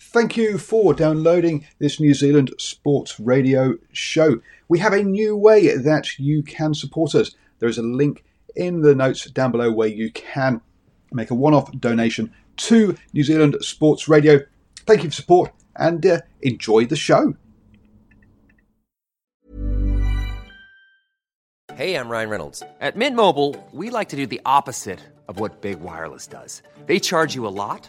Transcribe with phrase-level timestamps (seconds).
[0.00, 4.40] Thank you for downloading this New Zealand Sports Radio show.
[4.68, 7.34] We have a new way that you can support us.
[7.58, 8.24] There is a link
[8.54, 10.60] in the notes down below where you can
[11.12, 14.40] make a one off donation to New Zealand Sports Radio.
[14.86, 17.34] Thank you for support and uh, enjoy the show.
[21.74, 22.62] Hey, I'm Ryan Reynolds.
[22.80, 26.62] At Mint Mobile, we like to do the opposite of what Big Wireless does.
[26.86, 27.88] They charge you a lot,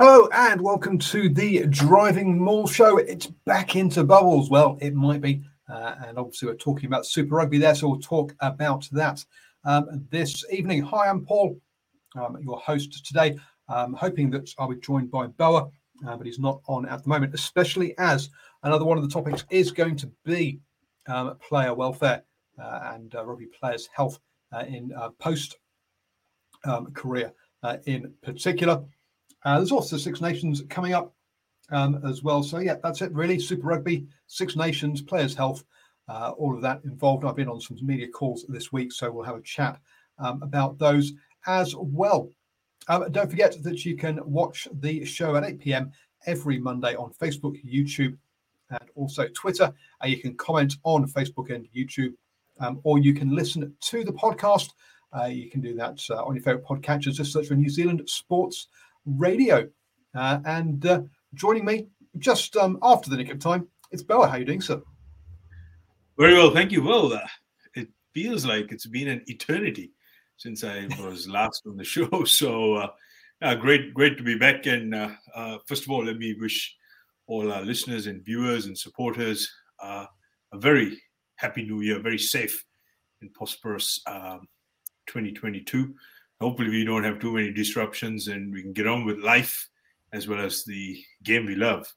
[0.00, 2.96] Hello and welcome to the Driving Maul Show.
[2.96, 4.48] It's back into bubbles.
[4.48, 5.42] Well, it might be.
[5.68, 9.22] Uh, and obviously, we're talking about Super Rugby there, so we'll talk about that
[9.66, 10.80] um, this evening.
[10.80, 11.60] Hi, I'm Paul,
[12.16, 13.38] um, your host today.
[13.68, 15.68] Hoping that I'll be joined by Boa,
[16.08, 18.30] uh, but he's not on at the moment, especially as
[18.62, 20.60] another one of the topics is going to be
[21.08, 22.22] um, player welfare
[22.58, 24.18] uh, and uh, rugby players' health
[24.50, 25.58] uh, in uh, post
[26.64, 27.34] um, career
[27.84, 28.82] in particular.
[29.44, 31.14] Uh, there's also Six Nations coming up
[31.70, 32.42] um, as well.
[32.42, 33.38] So, yeah, that's it really.
[33.38, 35.64] Super Rugby, Six Nations, Players' Health,
[36.08, 37.24] uh, all of that involved.
[37.24, 39.78] I've been on some media calls this week, so we'll have a chat
[40.18, 41.12] um, about those
[41.46, 42.28] as well.
[42.88, 45.92] Um, don't forget that you can watch the show at 8 p.m.
[46.26, 48.16] every Monday on Facebook, YouTube,
[48.70, 49.72] and also Twitter.
[50.02, 52.14] Uh, you can comment on Facebook and YouTube,
[52.58, 54.70] um, or you can listen to the podcast.
[55.16, 57.14] Uh, you can do that uh, on your favorite podcatchers.
[57.14, 58.68] Just search for New Zealand Sports
[59.06, 59.68] Radio.
[60.14, 61.02] Uh, and uh,
[61.34, 61.86] joining me
[62.18, 64.26] just um, after the nick of time, it's Boa.
[64.26, 64.82] How are you doing, sir?
[66.18, 66.82] Very well, thank you.
[66.82, 67.20] Well, uh,
[67.74, 69.92] it feels like it's been an eternity
[70.36, 72.08] since I was last on the show.
[72.26, 72.90] So
[73.42, 74.66] uh, great, great to be back.
[74.66, 76.76] And uh, uh, first of all, let me wish
[77.26, 79.50] all our listeners and viewers and supporters
[79.82, 80.08] a
[80.54, 81.00] very
[81.36, 82.64] happy new year, very safe
[83.22, 84.48] and prosperous um,
[85.06, 85.94] 2022
[86.40, 89.68] hopefully we don't have too many disruptions and we can get on with life
[90.12, 91.92] as well as the game we love,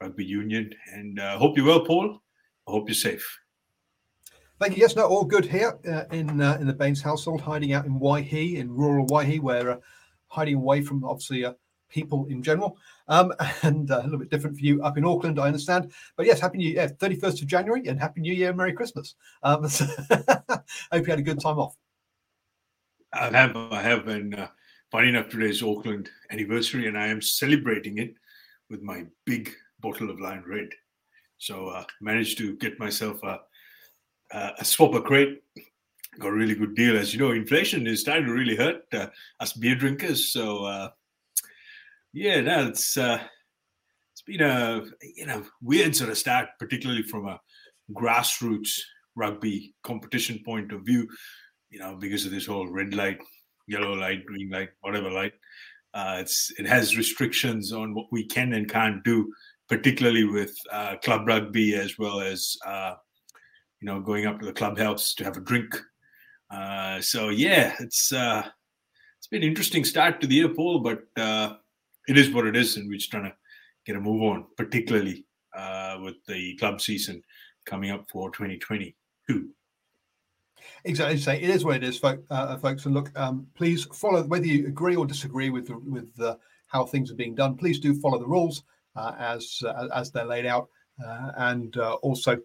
[0.00, 0.72] rugby union.
[0.92, 2.20] And uh, hope you're well, Paul.
[2.66, 3.38] I hope you're safe.
[4.60, 4.82] Thank you.
[4.82, 8.00] Yes, no, all good here uh, in uh, in the Baines household, hiding out in
[8.00, 9.76] Waihi, in rural Waihi, where uh,
[10.26, 11.52] hiding away from obviously uh,
[11.88, 12.76] people in general,
[13.06, 13.32] um,
[13.62, 15.92] and uh, a little bit different for you up in Auckland, I understand.
[16.16, 19.14] But yes, happy New Year, thirty first of January, and happy New Year, Merry Christmas.
[19.44, 21.76] Um, so hope you had a good time off.
[23.12, 24.48] I have, I have, and uh,
[24.92, 28.14] funny enough, today is Auckland anniversary, and I am celebrating it
[28.68, 30.68] with my big bottle of Lion Red.
[31.38, 33.40] So uh, managed to get myself a,
[34.32, 35.42] a swappa crate.
[36.18, 36.98] Got a really good deal.
[36.98, 39.06] As you know, inflation is starting to really hurt uh,
[39.40, 40.30] us beer drinkers.
[40.30, 40.90] So uh,
[42.12, 43.22] yeah, no, it's uh,
[44.12, 44.84] it's been a
[45.16, 47.40] you know weird sort of start, particularly from a
[47.92, 48.80] grassroots
[49.14, 51.08] rugby competition point of view
[51.70, 53.18] you know, because of this whole red light,
[53.66, 55.32] yellow light, green light, whatever light.
[55.94, 59.32] Uh, it's it has restrictions on what we can and can't do,
[59.68, 62.94] particularly with uh, club rugby as well as uh,
[63.80, 65.74] you know going up to the clubhouse to have a drink.
[66.50, 68.46] Uh, so yeah, it's uh,
[69.18, 71.54] it's been an interesting start to the year, Paul, but uh,
[72.06, 73.34] it is what it is, and we're just trying to
[73.86, 75.24] get a move on, particularly
[76.00, 77.20] with the club season
[77.66, 79.48] coming up for 2022.
[80.84, 81.18] Exactly.
[81.18, 82.86] Say it is what it is, folk, uh, folks.
[82.86, 86.10] And look, um, please follow whether you agree or disagree with with
[86.68, 87.56] how things are being done.
[87.56, 88.62] Please do follow the rules
[88.96, 90.68] uh, as uh, as they're laid out,
[91.04, 92.38] uh, and uh, also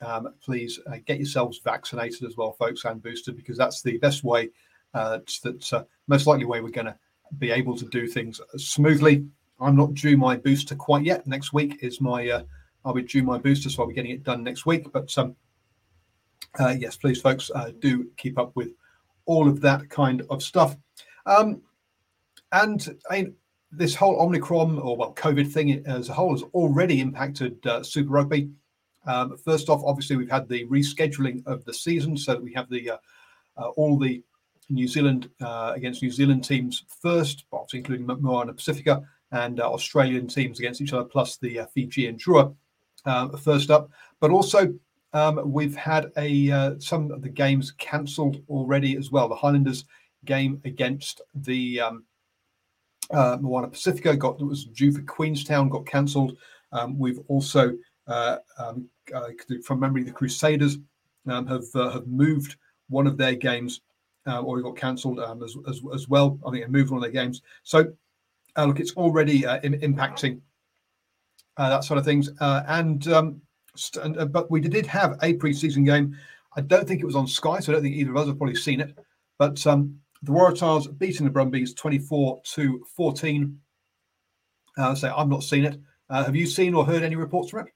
[0.00, 4.50] um, please get yourselves vaccinated as well, folks, and boosted because that's the best way.
[4.92, 5.72] that's
[6.08, 6.98] most likely way we're going to
[7.38, 9.24] be able to do things smoothly.
[9.60, 11.26] I'm not due my booster quite yet.
[11.26, 12.44] Next week is my
[12.84, 14.92] I'll be due my booster, so I'll be getting it done next week.
[14.92, 15.36] But um,
[16.58, 18.72] uh, yes, please, folks, uh, do keep up with
[19.26, 20.76] all of that kind of stuff.
[21.26, 21.62] Um,
[22.52, 23.34] and I mean,
[23.70, 28.10] this whole Omicron or well COVID thing as a whole has already impacted uh, Super
[28.10, 28.50] Rugby.
[29.06, 32.68] Um, first off, obviously we've had the rescheduling of the season, so that we have
[32.68, 32.96] the uh,
[33.56, 34.22] uh, all the
[34.68, 40.28] New Zealand uh, against New Zealand teams first, obviously including Moana and Pasifika and Australian
[40.28, 42.54] teams against each other, plus the Fijian Drua
[43.40, 43.90] first up.
[44.20, 44.72] But also
[45.12, 49.28] um, we've had a some of the games cancelled already as well.
[49.28, 49.84] The Highlanders
[50.24, 52.04] game against the um,
[53.10, 56.36] uh, Moana Pasifika got was due for Queenstown, got cancelled.
[56.72, 57.76] Um, we've also,
[58.06, 59.28] uh, um, uh,
[59.64, 60.78] from memory, the Crusaders
[61.28, 62.56] um, have uh, have moved
[62.88, 63.80] one of their games,
[64.26, 66.38] uh, or got cancelled um, as, as, as well.
[66.46, 67.42] I think they moved one of their games.
[67.62, 67.92] So,
[68.56, 70.40] uh, look, it's already Im- impacting
[71.56, 72.30] that sort of things.
[72.40, 73.06] and,
[73.76, 76.16] st- but we did have a preseason game.
[76.56, 78.38] I don't think it was on Sky, so I don't think either of us have
[78.38, 78.96] probably seen it.
[79.38, 83.58] But um, the Waratahs beating the Brumbies 24 to 14.
[84.78, 85.80] Uh, so I've not seen it.
[86.08, 87.72] Uh, have you seen or heard any reports from it?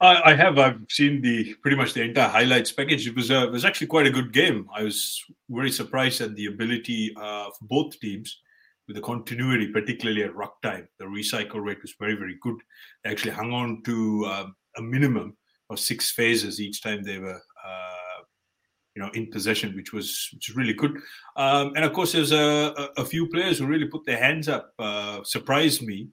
[0.00, 0.58] I, I, have.
[0.58, 3.06] I've seen the pretty much the entire highlights package.
[3.06, 4.68] It was a, it was actually quite a good game.
[4.72, 8.40] I was very surprised at the ability of both teams
[8.86, 10.88] with the continuity, particularly at ruck time.
[10.98, 12.56] The recycle rate was very very good.
[13.02, 14.46] They actually hung on to uh,
[14.78, 15.36] a minimum
[15.70, 18.22] of six phases each time they were uh,
[18.98, 20.96] you know in possession, which was which was really good.
[21.36, 24.72] Um, and of course, there's a, a, few players who really put their hands up,
[24.78, 26.08] uh, surprised me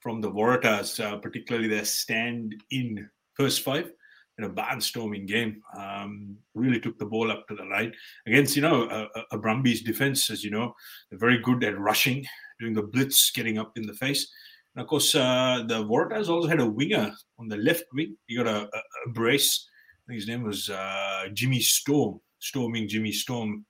[0.00, 3.90] from the Waratahs, uh, particularly their stand in first five
[4.38, 5.60] in a barnstorming game.
[5.76, 7.92] Um, really took the ball up to the line
[8.26, 10.74] against you know a, a Brumbies defense, as you know,
[11.10, 12.24] they're very good at rushing,
[12.60, 14.30] doing the blitz, getting up in the face.
[14.78, 18.16] And of course, uh, the Waratahs also had a winger on the left wing.
[18.28, 19.66] You got a, a, a brace.
[20.08, 23.66] his name was uh, Jimmy Storm, storming Jimmy Storm.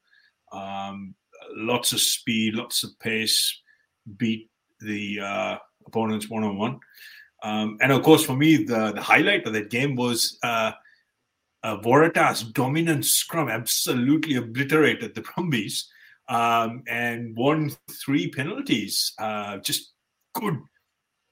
[0.52, 1.14] Um,
[1.56, 3.58] lots of speed, lots of pace,
[4.18, 4.50] beat
[4.80, 5.56] the uh,
[5.86, 6.78] opponents one on one.
[7.42, 10.72] And of course, for me, the, the highlight of that game was uh,
[11.62, 15.88] uh, Waratah's dominant scrum absolutely obliterated the Brumbies
[16.28, 17.72] um, and won
[18.04, 19.14] three penalties.
[19.18, 19.94] Uh, just
[20.34, 20.58] good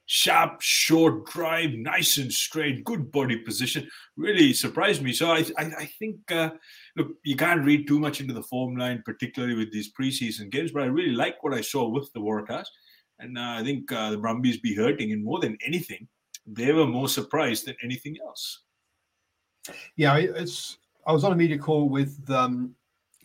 [0.07, 3.87] sharp, short drive, nice and straight, good body position.
[4.15, 5.13] Really surprised me.
[5.13, 6.51] So I, I, I think, uh,
[6.95, 10.71] look, you can't read too much into the form line, particularly with these preseason games.
[10.71, 12.65] But I really like what I saw with the Waratahs,
[13.19, 15.11] and uh, I think uh, the Brumbies be hurting.
[15.11, 16.07] And more than anything,
[16.47, 18.63] they were more surprised than anything else.
[19.97, 20.77] Yeah, it's.
[21.05, 22.75] I was on a media call with um,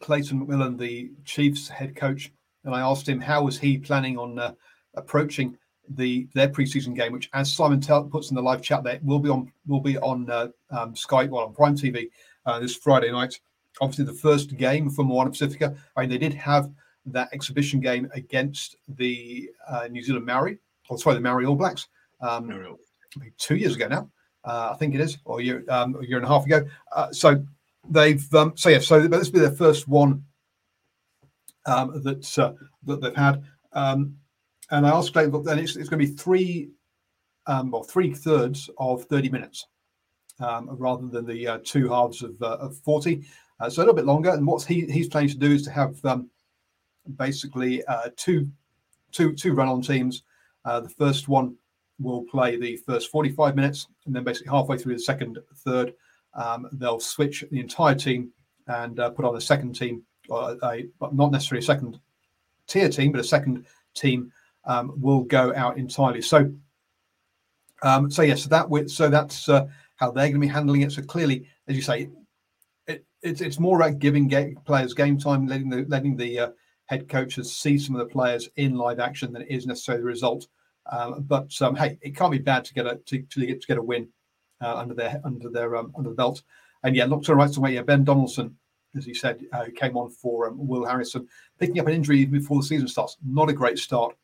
[0.01, 2.33] Clayton McMillan, the Chiefs head coach,
[2.65, 4.53] and I asked him how was he planning on uh,
[4.95, 5.57] approaching
[5.97, 9.19] the their preseason game, which as Simon Tell puts in the live chat, there will
[9.19, 12.11] be on will be on uh, um, Skype, well on Prime TV
[12.47, 13.39] uh, this Friday night.
[13.81, 15.77] Obviously, the first game for Moana Pasifika.
[15.97, 16.71] I mean, they did have
[17.07, 20.59] that exhibition game against the uh, New Zealand Maori,
[20.89, 21.89] or sorry, the Maori All Blacks,
[22.21, 22.77] um,
[23.39, 24.11] two years ago now.
[24.45, 26.67] Uh, I think it is, or a year, um, a year and a half ago.
[26.95, 27.45] Uh, so
[27.89, 30.25] they've um, so yeah, so this will be their first one
[31.67, 32.53] um, that uh,
[32.85, 33.45] that they've had.
[33.73, 34.17] Um,
[34.73, 36.71] and I asked Dave, then it's, it's going to be three,
[37.47, 39.67] um, well, three thirds of 30 minutes
[40.41, 43.23] um, rather than the uh, two halves of, uh, of 40.
[43.61, 44.31] Uh, so a little bit longer.
[44.31, 46.31] And what he, he's planning to do is to have um,
[47.17, 48.49] basically uh, two,
[49.13, 50.23] two, two run on teams.
[50.65, 51.55] Uh, the first one
[52.01, 55.93] will play the first 45 minutes, and then basically halfway through the second third,
[56.33, 58.31] um, they'll switch the entire team
[58.69, 62.01] and uh, put on a second team, or a, not necessarily a second
[62.67, 64.33] tier team, but a second team
[64.65, 66.23] um, will go out entirely.
[66.23, 66.53] So,
[67.83, 69.67] um, so yes, yeah, so that so that's uh,
[69.97, 70.93] how they're going to be handling it.
[70.93, 72.09] So clearly, as you say,
[72.87, 76.51] it, it's it's more about giving players game time, letting the letting the uh,
[76.87, 80.07] head coaches see some of the players in live action than it is necessarily the
[80.07, 80.47] result.
[80.91, 83.67] Um, but um, hey, it can't be bad to get a to, to get to
[83.67, 84.09] get a win
[84.61, 86.43] uh, under their under their um, under the belt.
[86.85, 87.75] And yeah, look to the right away.
[87.75, 88.57] Yeah, Ben Donaldson,
[88.97, 91.29] as he said, uh, came on for um, Will Harrison,
[91.59, 93.17] picking up an injury even before the season starts.
[93.25, 94.17] Not a great start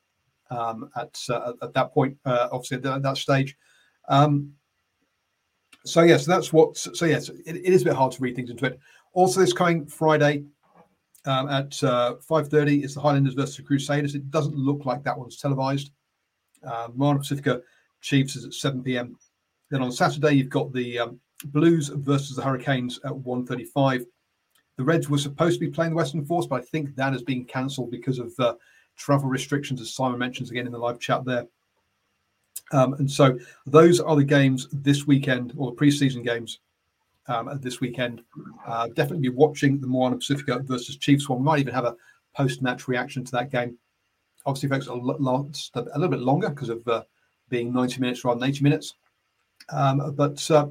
[0.51, 3.57] um, at, uh, at that point, uh, obviously at that, stage.
[4.09, 4.53] Um,
[5.85, 6.77] so yes, yeah, so that's what.
[6.77, 8.79] So yes, it, it is a bit hard to read things into it.
[9.13, 10.45] Also, this coming Friday
[11.25, 14.15] um, at uh, five thirty is the Highlanders versus the Crusaders.
[14.15, 15.93] It doesn't look like that one's televised.
[16.67, 17.63] Uh, Pasifika
[18.01, 19.17] Chiefs is at seven pm.
[19.71, 24.05] Then on Saturday you've got the um, Blues versus the Hurricanes at 1.35.
[24.77, 27.23] The Reds were supposed to be playing the Western Force, but I think that has
[27.23, 28.55] been cancelled because of uh,
[28.99, 31.47] travel restrictions, as Simon mentions again in the live chat there.
[32.73, 36.61] Um, and so those are the games this weekend, or the preseason games
[37.29, 38.23] um, this weekend.
[38.67, 41.39] Uh, definitely be watching the Moana Pasifika versus Chiefs one.
[41.39, 41.97] We might even have a
[42.37, 43.79] post match reaction to that game
[44.49, 47.03] obviously, folks, a, last, a little bit longer because of uh,
[47.51, 48.95] being 90 minutes rather than 80 minutes.
[49.69, 50.69] Um, but uh,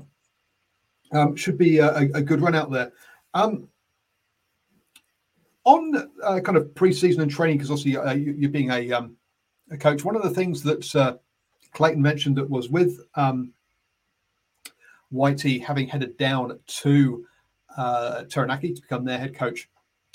[1.12, 2.92] um, should be a, a, good run out there.
[3.36, 3.70] Um,
[5.68, 9.18] on uh, kind of pre-season and training, because obviously uh, you, are being a, um,
[9.70, 11.18] a, coach, one of the things that uh,
[11.74, 13.52] Clayton mentioned that was with um,
[15.12, 17.26] Whitey having headed down to
[17.76, 19.70] uh, Taranaki to become their head coach,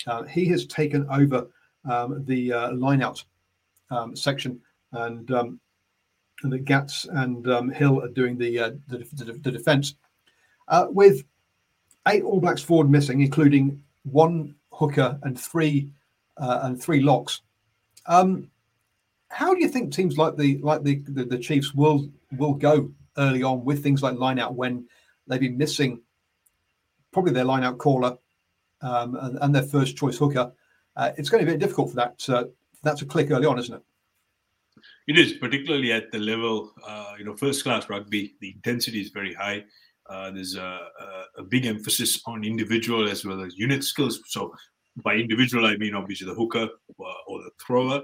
[0.07, 1.47] uh, he has taken over
[1.87, 3.23] um, the uh, line-out
[3.91, 4.59] um, section,
[4.93, 5.59] and um,
[6.41, 9.93] and that Gats and um, Hill are doing the uh, the, the, the, defense
[10.67, 11.23] uh, with
[12.07, 15.89] eight All Blacks forward missing, including one hooker and three
[16.37, 17.41] uh, and three locks.
[18.07, 18.49] Um,
[19.29, 22.91] how do you think teams like the like the, the, the Chiefs will will go
[23.17, 24.85] early on with things like line out when
[25.27, 26.01] they've been missing
[27.11, 28.17] probably their line out caller
[28.81, 30.51] um, and, and, their first choice hooker?
[30.95, 33.57] Uh, it's going to be difficult for that uh, for that to click early on,
[33.59, 33.83] isn't it?
[35.07, 38.35] It is, particularly at the level, uh, you know, first class rugby.
[38.39, 39.65] The intensity is very high.
[40.13, 44.19] Uh, there's a, a, a, big emphasis on individual as well as unit skills.
[44.27, 44.53] So,
[45.03, 48.03] by individual, I mean obviously the hooker or, or the thrower,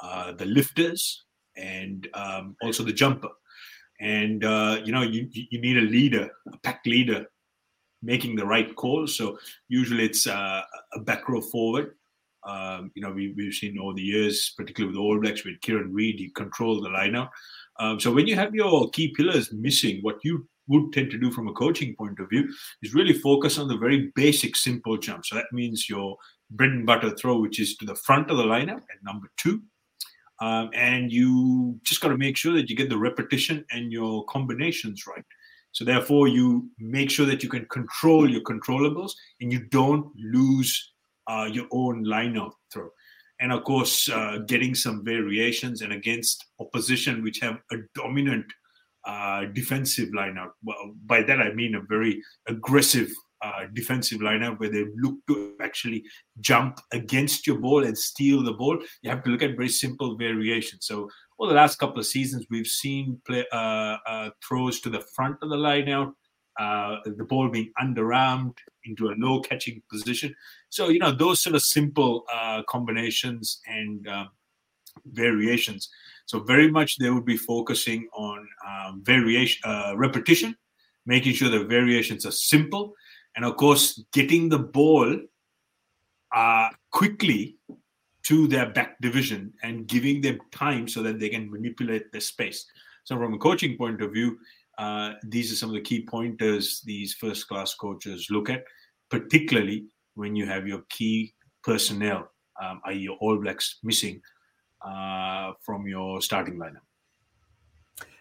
[0.00, 1.24] uh, the lifters,
[1.56, 3.28] and um, also the jumper.
[4.00, 7.26] And uh, you know, you you need a leader, a pack leader,
[8.02, 9.16] making the right calls.
[9.16, 11.94] So usually it's uh, a back row forward
[12.44, 15.92] um, you know, we, we've seen over the years, particularly with All Blacks, with Kieran
[15.92, 17.30] Read, he controlled the lineout.
[17.78, 21.30] Um, so when you have your key pillars missing, what you would tend to do
[21.30, 22.48] from a coaching point of view
[22.82, 25.26] is really focus on the very basic, simple jump.
[25.26, 26.16] So that means your
[26.50, 29.62] bread and butter throw, which is to the front of the lineout at number two.
[30.40, 34.24] Um, and you just got to make sure that you get the repetition and your
[34.26, 35.24] combinations right.
[35.72, 40.92] So therefore, you make sure that you can control your controllables and you don't lose
[41.26, 42.90] uh, your own line of throw.
[43.40, 48.46] And of course, uh, getting some variations and against opposition which have a dominant
[49.06, 50.52] uh, defensive lineout.
[50.62, 53.10] Well, by that I mean a very aggressive
[53.44, 56.02] uh, defensive lineout where they look to actually
[56.40, 58.78] jump against your ball and steal the ball.
[59.02, 60.86] You have to look at very simple variations.
[60.86, 65.04] So over the last couple of seasons, we've seen play, uh, uh, throws to the
[65.14, 66.12] front of the lineout,
[66.58, 70.34] uh, the ball being underarmed into a low catching position.
[70.70, 74.06] So, you know, those sort of simple uh, combinations and
[75.12, 75.90] variations.
[76.26, 80.56] So, very much they would be focusing on um, variation, uh, repetition,
[81.06, 82.94] making sure the variations are simple,
[83.36, 85.18] and of course, getting the ball
[86.34, 87.58] uh, quickly
[88.24, 92.64] to their back division and giving them time so that they can manipulate the space.
[93.04, 94.38] So, from a coaching point of view,
[94.78, 98.64] uh, these are some of the key pointers these first class coaches look at,
[99.10, 102.30] particularly when you have your key personnel,
[102.62, 104.20] um, i.e., your All Blacks, missing
[104.84, 106.84] uh, from your starting lineup.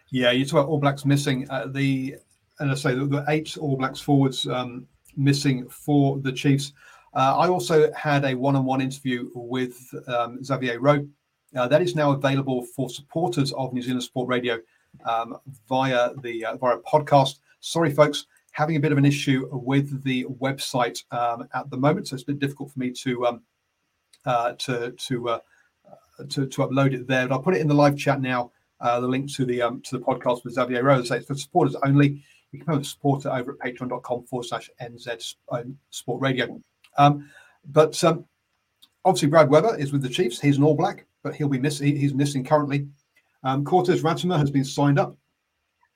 [0.09, 1.49] Yeah, you talk about All Blacks missing.
[1.49, 2.15] Uh, the
[2.59, 6.73] and I say the, eight All Blacks forwards um, missing for the Chiefs.
[7.15, 9.77] Uh, I also had a one-on-one interview with
[10.07, 11.07] um, Xavier Roe.
[11.55, 14.59] Uh, that is now available for supporters of New Zealand Sport Radio
[15.05, 17.39] um, via the uh, via podcast.
[17.59, 22.07] Sorry, folks, having a bit of an issue with the website um, at the moment,
[22.07, 23.41] so it's a bit difficult for me to um,
[24.25, 25.39] uh, to to, uh,
[26.17, 27.27] to, to upload it there.
[27.27, 28.51] But I'll put it in the live chat now.
[28.79, 31.07] Uh, the link to the um, to the podcast with Xavier Rose.
[31.07, 32.21] So it's for supporters only.
[32.51, 35.35] You can become a supporter over at patreon.com forward slash NZ
[35.89, 36.61] Sport Radio.
[36.97, 37.29] Um,
[37.65, 38.25] but um,
[39.05, 40.39] obviously, Brad Weber is with the Chiefs.
[40.39, 41.95] He's an All Black, but he'll be missing.
[41.95, 42.87] He's missing currently.
[43.43, 45.15] Um, Cortez Ratima has been signed up,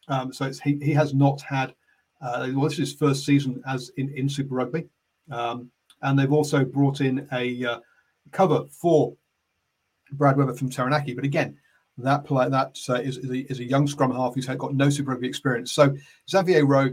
[0.07, 1.73] um, so he he has not had.
[2.21, 4.87] Uh, well, this is his first season as in, in Super Rugby,
[5.31, 5.69] um,
[6.01, 7.79] and they've also brought in a uh,
[8.31, 9.15] cover for
[10.11, 11.13] Brad Weber from Taranaki.
[11.13, 11.57] But again,
[11.97, 14.89] that player that uh, is, is, a, is, a, young scrum half who's got no
[14.89, 15.71] Super Rugby experience.
[15.71, 15.95] So
[16.29, 16.91] Xavier Roe,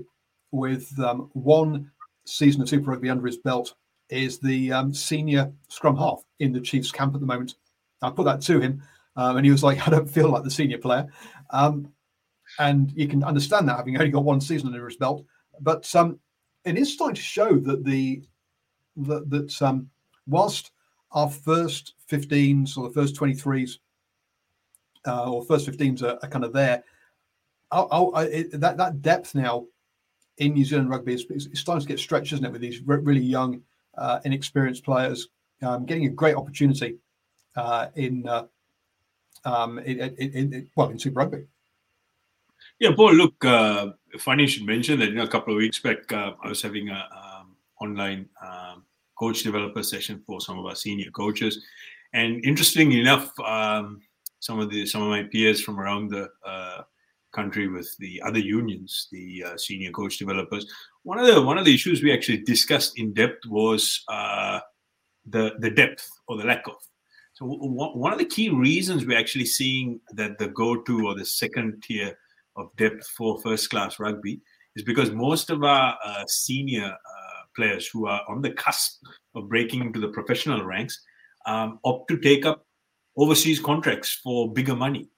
[0.50, 1.90] with um, one
[2.25, 3.75] season of Super Rugby under his belt,
[4.09, 7.56] is the um, senior scrum half in the Chiefs camp at the moment.
[8.00, 8.83] I put that to him
[9.16, 11.06] um, and he was like, I don't feel like the senior player.
[11.50, 11.92] Um,
[12.59, 15.25] and you can understand that having only got one season under his belt.
[15.61, 16.18] But um,
[16.64, 18.23] it is starting to show that the
[18.97, 19.90] that, that um,
[20.26, 20.71] whilst
[21.12, 23.78] our first 15s or the first 23s
[25.06, 26.83] uh, or first 15s are, are kind of there,
[27.71, 29.66] I'll, I'll, it, that that depth now
[30.38, 32.52] in New Zealand rugby is, is starting to get stretched, isn't it?
[32.52, 33.62] With these re- really young,
[33.97, 35.28] uh, inexperienced players
[35.62, 36.97] um, getting a great opportunity
[37.56, 38.47] uh, in uh,
[39.44, 41.47] um, in, in, in, well, in Super Rugby.
[42.78, 45.78] Yeah, Paul, look, uh, funny you should mention that you know, a couple of weeks
[45.78, 48.85] back, uh, I was having an um, online um,
[49.18, 51.62] coach developer session for some of our senior coaches.
[52.14, 54.00] And interestingly enough, um,
[54.38, 56.83] some of the some of my peers from around the uh,
[57.33, 60.64] country with the other unions, the uh, senior coach developers,
[61.02, 64.61] one of the one of the issues we actually discussed in depth was uh,
[65.26, 66.76] the the depth or the lack of.
[67.33, 71.83] So one of the key reasons we're actually seeing that the go-to or the second
[71.83, 72.16] tier
[72.54, 74.40] of depth for first class rugby
[74.76, 79.02] is because most of our uh, senior uh, players who are on the cusp
[79.35, 81.00] of breaking into the professional ranks
[81.47, 82.67] um, opt to take up
[83.17, 85.09] overseas contracts for bigger money.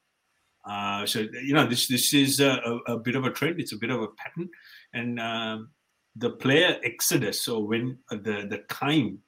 [0.65, 3.61] Uh, so you know this this is a, a, bit of a trend.
[3.61, 4.49] It's a bit of a pattern,
[4.93, 5.71] and um,
[6.17, 7.43] the player exodus.
[7.43, 9.21] So when the the time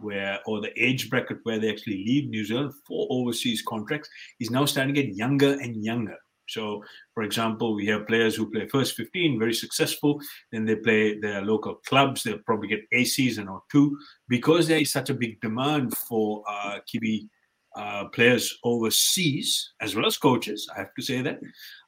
[0.00, 4.08] where or the age bracket where they actually leave New Zealand for overseas contracts
[4.40, 6.16] is now starting to get younger and younger.
[6.48, 6.84] So,
[7.14, 10.20] for example, we have players who play first 15, very successful.
[10.50, 12.22] Then they play their local clubs.
[12.22, 16.42] They'll probably get a season or two because there is such a big demand for
[16.48, 17.28] uh, Kiwi
[17.76, 20.68] uh, players overseas, as well as coaches.
[20.74, 21.40] I have to say that.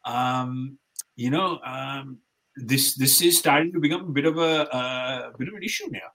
[0.05, 0.79] Um,
[1.17, 2.19] you know, um,
[2.57, 6.09] this this is starting to become a bit of a, bit of an issue now.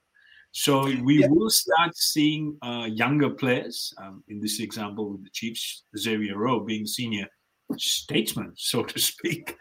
[0.51, 1.27] So we yeah.
[1.29, 3.93] will start seeing uh, younger players.
[4.01, 7.27] Um, in this example, with the Chiefs, Xavier Roe being senior
[7.77, 9.55] statesman, so to speak.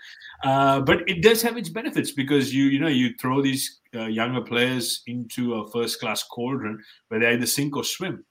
[0.45, 4.07] Uh, but it does have its benefits because you you know you throw these uh,
[4.07, 8.25] younger players into a first class cauldron where they either sink or swim.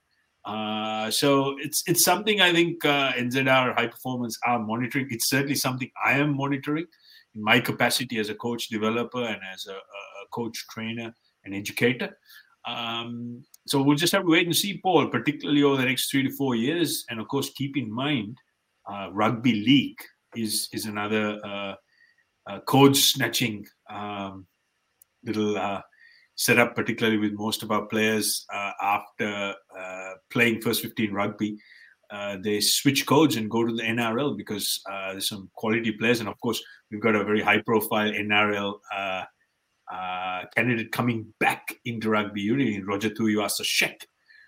[0.46, 5.08] Uh, so it's it's something I think uh, NZR High Performance are monitoring.
[5.10, 6.86] It's certainly something I am monitoring
[7.36, 12.18] in my capacity as a coach developer and as a, a coach trainer and educator.
[12.66, 16.24] Um, so we'll just have to wait and see, Paul, particularly over the next three
[16.24, 17.06] to four years.
[17.10, 18.38] And of course, keep in mind,
[18.88, 20.00] uh, rugby league
[20.36, 21.76] is is another uh,
[22.48, 24.46] uh, code snatching um,
[25.24, 25.82] little uh,
[26.36, 31.58] setup, particularly with most of our players uh, after uh, playing first 15 rugby.
[32.44, 36.40] they switch codes and go to the NRL because there's some quality players, and of
[36.40, 38.76] course, we've got a very high-profile NRL
[40.56, 44.06] candidate coming back into rugby union, Roger Tuivasa-Sheck.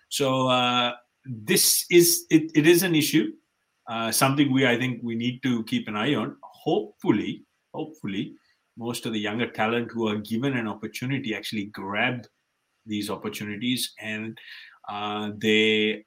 [0.10, 0.94] So
[1.26, 3.34] this is it, it is an issue,
[3.90, 6.38] uh, something we I think we need to keep an eye on.
[6.44, 8.36] Hopefully, hopefully,
[8.78, 12.26] most of the younger talent who are given an opportunity actually grab
[12.86, 14.38] these opportunities and
[14.88, 16.06] uh, they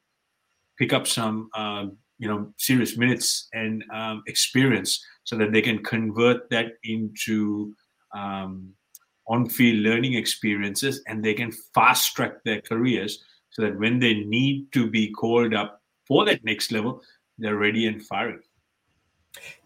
[0.79, 1.87] pick up some uh,
[2.19, 7.75] you know serious minutes and um, experience so that they can convert that into
[8.15, 8.73] um,
[9.27, 14.71] on-field learning experiences and they can fast track their careers so that when they need
[14.73, 17.03] to be called up for that next level
[17.43, 18.41] they're ready and firing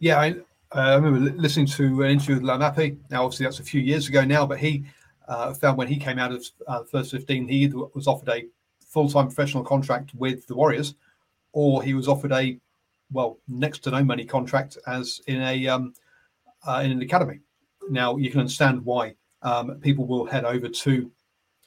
[0.01, 0.35] yeah i,
[0.75, 2.99] uh, I remember listening to an interview with Laumape.
[3.11, 4.85] Now, obviously, that's a few years ago now, but he
[5.29, 8.47] uh, found when he came out of uh, first 15, he was offered a
[8.85, 10.95] full time professional contract with the Warriors,
[11.53, 12.59] or he was offered a,
[13.13, 15.95] well, next to no money contract as in a um,
[16.67, 17.41] uh, in an academy.
[17.89, 21.11] Now, you can understand why um, people will head over to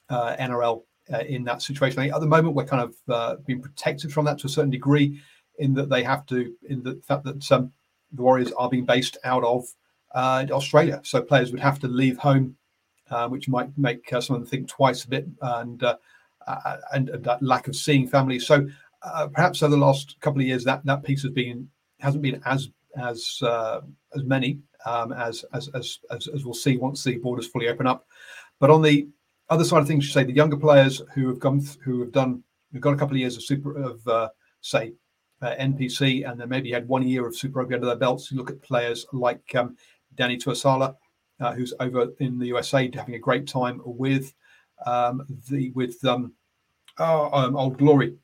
[0.10, 2.04] uh, NRL uh, in that situation.
[2.04, 5.22] At the moment, we're kind of uh, being protected from that to a certain degree,
[5.60, 7.72] in that they have to, in the fact that um,
[8.12, 9.66] the Warriors are being based out of
[10.16, 12.56] uh, Australia, so players would have to leave home,
[13.12, 15.84] uh, which might make uh, some of them think twice a bit, and
[16.94, 18.40] and, and, that lack of seeing family.
[18.40, 18.68] So
[19.34, 21.70] perhaps over the last couple of years, that that piece has been
[22.00, 27.04] hasn't been as as as many um, as, as, as, as, as we'll see once
[27.04, 28.06] the borders fully open up.
[28.60, 29.08] But on the
[29.50, 32.44] other side of things, you say the younger players who have come, who have done,
[32.72, 34.30] who've got a couple of years of super, of uh,
[34.62, 34.94] say
[35.42, 38.32] uh, NPC, and then maybe had one year of Super Rugby under their belts.
[38.32, 39.78] You look at players like um,
[40.16, 40.96] Danny Tuasala,
[41.40, 44.34] uh, who's over in the USA having a great time with
[44.86, 46.34] um, the with um,
[46.98, 48.16] oh, um, Old Glory,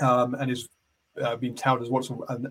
[0.00, 0.68] um, and is
[1.20, 2.10] uh, being touted as what's.
[2.10, 2.48] And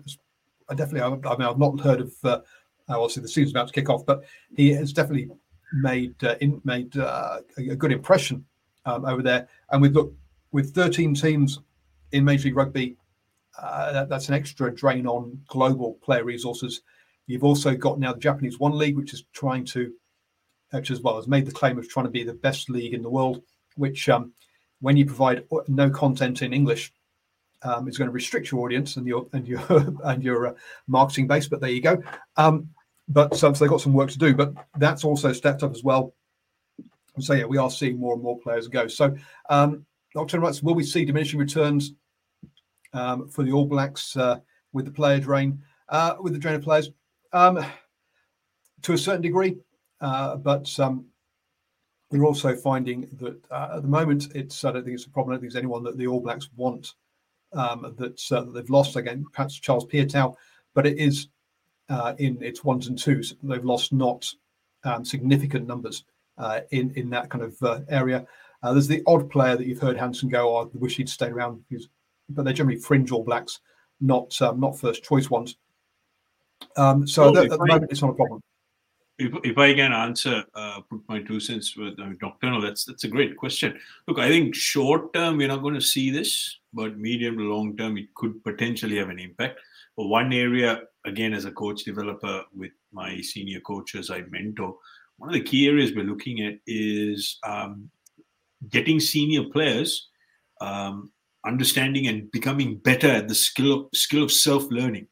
[0.68, 2.40] I definitely, I, I mean, I've not heard of uh,
[2.88, 4.24] uh, obviously, the season's about to kick off, but
[4.56, 5.30] he has definitely
[5.72, 8.44] made uh, in, made uh, a, good impression
[8.84, 9.48] um, over there.
[9.70, 10.12] And with look
[10.52, 11.60] with 13 teams
[12.12, 12.96] in Major League Rugby,
[13.58, 16.82] uh, that, that's an extra drain on global player resources.
[17.26, 19.92] You've also got now the Japanese One League, which is trying to,
[20.70, 23.02] which as well has made the claim of trying to be the best league in
[23.02, 23.42] the world.
[23.76, 24.32] Which, um,
[24.80, 26.92] when you provide no content in English,
[27.62, 29.62] um, is going to restrict your audience and your and your
[30.04, 30.54] and your uh,
[30.86, 31.48] marketing base.
[31.48, 32.02] But there you go.
[32.36, 32.68] Um,
[33.08, 34.34] but so, so they've got some work to do.
[34.34, 36.14] But that's also stepped up as well.
[37.20, 38.88] So yeah, we are seeing more and more players go.
[38.88, 39.14] So
[39.50, 39.84] um,
[40.14, 40.40] Dr.
[40.40, 41.92] Wrights, will we see diminishing returns
[42.92, 44.40] um, for the All Blacks uh,
[44.72, 46.90] with the player drain, uh, with the drain of players?
[47.32, 47.64] Um,
[48.82, 49.56] to a certain degree,
[50.00, 51.06] uh, but um,
[52.10, 55.32] we're also finding that uh, at the moment, it's I don't think it's a problem.
[55.32, 56.94] I don't think there's anyone that the All Blacks want
[57.52, 59.24] um, that, uh, they've lost again.
[59.32, 60.34] Perhaps Charles Piutau,
[60.74, 61.28] but it is
[61.88, 63.34] uh, in its ones and twos.
[63.42, 64.30] They've lost not
[64.84, 66.04] um, significant numbers
[66.70, 68.26] in in that kind of area.
[68.62, 71.64] There's the odd player that you've heard Hansen go, oh, I wish he'd stayed around,
[72.34, 73.60] but they're generally fringe All Blacks,
[74.00, 75.56] not um, not first choice ones.
[76.76, 78.40] Um, so well, at, the moment, it's not a problem.
[79.18, 82.10] If, if I can answer, uh, put my two cents with uh,
[82.42, 83.78] No, that's that's a great question.
[84.08, 87.76] Look, I think short term we're not going to see this, but medium to long
[87.76, 89.60] term it could potentially have an impact.
[89.96, 94.76] But one area, again, as a coach developer with my senior coaches I mentor,
[95.18, 97.88] one of the key areas we're looking at is um,
[98.70, 100.08] getting senior players
[100.60, 101.11] um,
[101.46, 105.06] understanding and becoming better at the skill of, skill of self learning.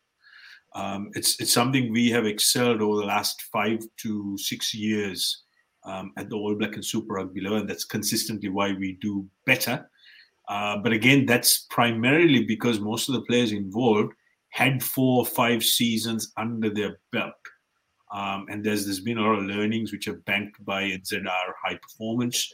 [0.75, 5.45] Um, it's it's something we have excelled over the last five to six years
[5.85, 9.27] um, at the All Black and Super Rugby level, and that's consistently why we do
[9.47, 9.90] better.
[10.49, 14.12] Uh, but again, that's primarily because most of the players involved
[14.51, 17.35] had four or five seasons under their belt.
[18.12, 21.79] Um, and there's there's been a lot of learnings which are banked by NZR high
[21.81, 22.53] performance.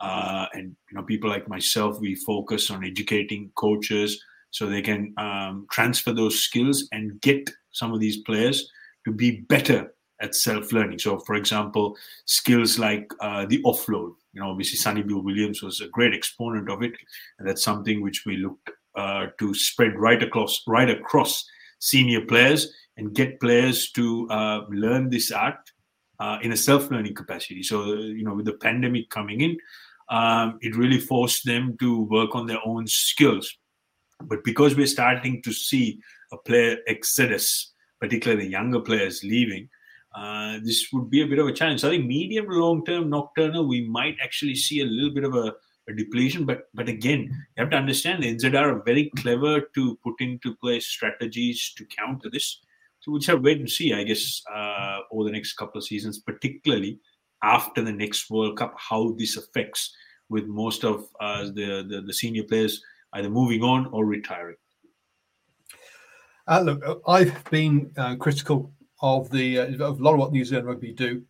[0.00, 5.12] Uh, and you know, people like myself, we focus on educating coaches so they can
[5.18, 8.70] um, transfer those skills and get some of these players
[9.04, 10.98] to be better at self-learning.
[10.98, 14.14] So, for example, skills like uh, the offload.
[14.32, 16.92] You know, obviously, Sonny Bill Williams was a great exponent of it,
[17.38, 21.44] and that's something which we looked uh, to spread right across right across
[21.78, 25.60] senior players and get players to uh, learn this art
[26.18, 27.62] uh, in a self-learning capacity.
[27.62, 29.56] So, you know, with the pandemic coming in,
[30.10, 33.56] um, it really forced them to work on their own skills.
[34.22, 36.00] But because we're starting to see
[36.32, 39.68] a player exodus, particularly the younger players leaving,
[40.14, 41.80] uh, this would be a bit of a challenge.
[41.80, 45.24] So I think medium to long term nocturnal, we might actually see a little bit
[45.24, 45.54] of a,
[45.88, 46.44] a, depletion.
[46.44, 50.56] But but again, you have to understand the NZR are very clever to put into
[50.56, 52.60] place strategies to counter this.
[53.00, 55.78] So we'll just have to wait and see, I guess, uh, over the next couple
[55.78, 56.98] of seasons, particularly
[57.42, 59.94] after the next World Cup, how this affects
[60.28, 62.82] with most of uh, the, the, the senior players
[63.14, 64.56] either moving on or retiring.
[66.46, 68.72] Uh, look, uh, I've been uh, critical
[69.02, 71.22] of the uh, of a lot of what New Zealand rugby do,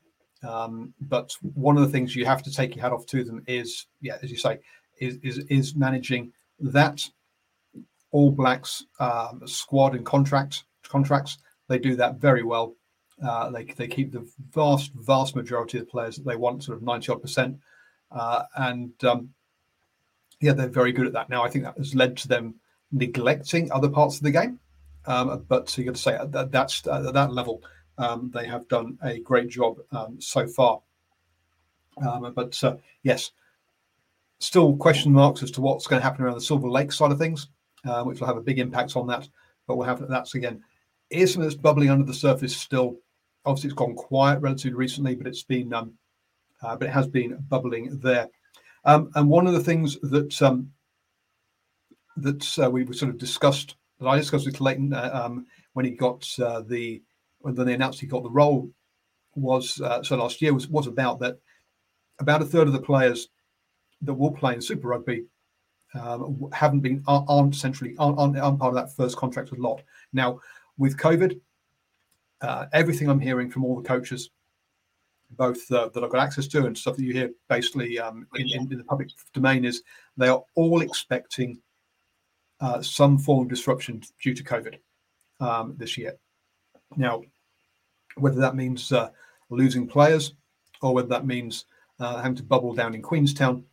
[0.43, 3.43] um, but one of the things you have to take your hat off to them
[3.47, 4.59] is, yeah, as you say,
[5.01, 7.05] is is, is managing that
[8.13, 11.39] All Blacks um, squad and contract contracts.
[11.69, 12.75] They do that very well.
[13.25, 16.77] Uh, they, they keep the vast, vast majority of the players that they want, sort
[16.77, 17.59] of 90 odd percent.
[18.11, 19.31] Uh, and um,
[20.41, 21.29] yeah, they're very good at that.
[21.29, 22.55] Now, I think that has led to them
[22.93, 24.61] neglecting other parts of the game.
[25.07, 27.63] Um, but you got to say at that, that's, at that level,
[27.97, 30.81] um, they have done a great job um, so far.
[32.07, 33.33] Um, but uh, yes,
[34.39, 37.19] still question marks as to what's going to happen around the Silver Lake side of
[37.19, 37.49] things,
[37.85, 39.29] uh, which will have a big impact on that.
[39.67, 40.63] But we'll have that's again,
[41.11, 42.99] is something that's bubbling under the surface still
[43.45, 45.95] obviously it's gone quiet relatively recently, but it's been um,
[46.63, 48.29] uh, but it has been bubbling there.
[48.85, 50.71] Um, and one of the things that um,
[52.17, 55.93] that uh, we sort of discussed that I discussed with Clayton uh, um, when he
[55.93, 57.03] got uh, the
[57.41, 58.71] when they announced he got the role
[59.35, 61.39] was uh, so last year was was about that
[62.19, 63.29] about a third of the players
[64.03, 65.25] that will play in Super Rugby
[65.95, 69.83] um, haven't been aren't essentially aren't, aren't part of that first contract contracted lot.
[70.13, 70.41] Now
[70.77, 71.41] with COVID,
[72.41, 74.31] uh, everything I'm hearing from all the coaches,
[75.31, 78.49] both uh, that I've got access to and stuff that you hear basically um, in,
[78.49, 79.83] in, in, the public domain, is
[80.17, 81.61] they are all expecting
[82.61, 84.79] uh, some form of disruption due to COVID
[85.41, 86.15] um, this year.
[86.97, 87.23] Now,
[88.17, 89.11] whether that means uh,
[89.51, 90.35] losing players
[90.83, 91.67] or whether that means
[92.01, 93.65] uh, having to bubble down in Queenstown,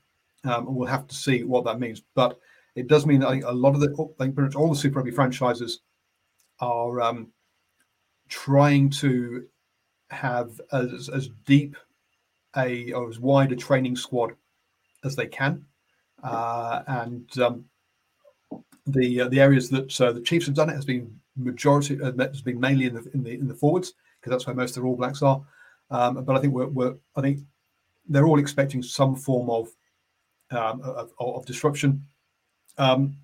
[0.43, 2.04] um, we'll have to see what that means.
[2.13, 2.39] But
[2.75, 4.69] it does mean that I think a lot of the, I think pretty much all
[4.69, 5.82] the Super Rugby franchises
[6.60, 7.32] are um,
[8.30, 9.46] trying to
[10.10, 11.76] have as, as deep
[12.58, 14.34] a or as wide a training squad
[15.04, 15.66] as they can,
[16.24, 17.66] uh, and um,
[18.88, 22.12] the uh, the areas that uh, the Chiefs have done it has been majority uh,
[22.18, 24.84] has been mainly in the in the in the forwards because that's where most of
[24.84, 25.42] the All Blacks are.
[25.92, 27.42] Um, but I think we're, we're, I think
[28.08, 29.68] they're all expecting some form of
[30.52, 32.04] um, of, of, disruption.
[32.78, 33.18] Um,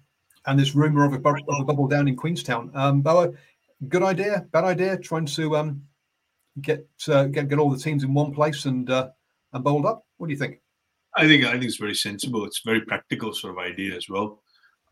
[0.45, 2.71] and this rumor of a, of a, bubble down in Queenstown.
[2.73, 3.31] Um, Boa,
[3.87, 5.83] good idea, bad idea, trying to um,
[6.61, 9.09] get uh, get get all the teams in one place and uh,
[9.53, 10.05] and bowled up.
[10.17, 10.59] What do you think?
[11.15, 12.45] I think I think it's very sensible.
[12.45, 14.41] It's very practical sort of idea as well.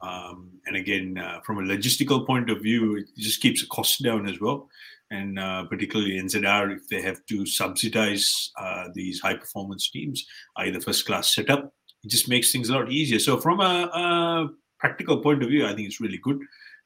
[0.01, 4.01] Um, and again, uh, from a logistical point of view, it just keeps the cost
[4.01, 4.69] down as well.
[5.11, 10.25] And uh, particularly NZR, if they have to subsidize uh, these high performance teams,
[10.57, 11.73] either first class setup,
[12.03, 13.19] it just makes things a lot easier.
[13.19, 14.49] So from a, a
[14.79, 16.39] practical point of view, I think it's really good.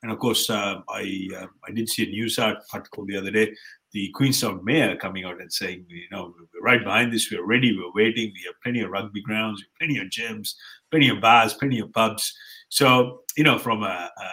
[0.03, 3.55] And of course, uh, I uh, I did see a news article the other day,
[3.93, 7.75] the Queenstown mayor coming out and saying, you know, we're right behind this, we're ready,
[7.75, 10.55] we're waiting, we have plenty of rugby grounds, plenty of gyms,
[10.91, 12.33] plenty of bars, plenty of pubs.
[12.69, 14.29] So, you know, from a, a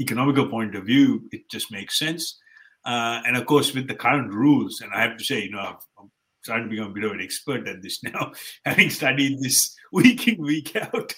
[0.00, 2.38] economical point of view, it just makes sense.
[2.84, 5.78] Uh, and of course, with the current rules, and I have to say, you know,
[5.98, 6.10] I'm
[6.42, 8.32] starting to become a bit of an expert at this now,
[8.64, 11.14] having studied this week in, week out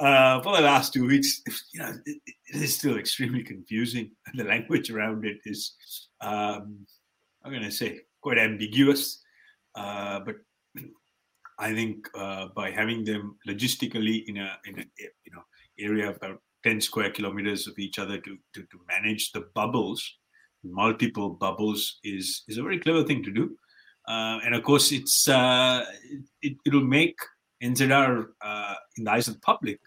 [0.00, 1.42] uh, for the last two weeks.
[1.72, 5.74] You know, it, it is still extremely confusing, the language around it is,
[6.20, 6.86] um,
[7.44, 9.22] I'm going to say, quite ambiguous.
[9.74, 10.36] Uh, but
[11.58, 15.42] I think uh, by having them logistically in a in a you know
[15.78, 20.18] area of about 10 square kilometers of each other to, to, to manage the bubbles,
[20.64, 23.56] multiple bubbles is, is a very clever thing to do.
[24.08, 25.84] Uh, and of course, it's uh,
[26.40, 27.18] it, will make
[27.62, 29.78] NZR, uh, in the eyes of the public,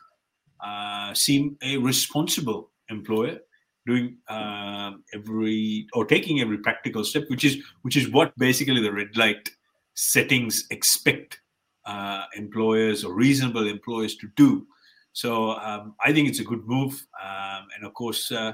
[0.63, 3.39] uh, seem a responsible employer
[3.87, 8.91] doing uh, every or taking every practical step, which is which is what basically the
[8.91, 9.49] red light
[9.95, 11.41] settings expect
[11.85, 14.67] uh, employers or reasonable employers to do.
[15.13, 18.53] So um, I think it's a good move, um, and of course, uh,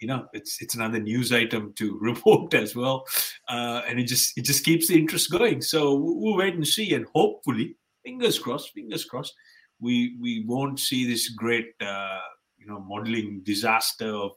[0.00, 3.04] you know, it's it's another news item to report as well,
[3.48, 5.62] uh, and it just it just keeps the interest going.
[5.62, 9.34] So we'll wait and see, and hopefully, fingers crossed, fingers crossed,
[9.80, 12.20] we we won't see this great uh,
[12.58, 14.32] you know modeling disaster of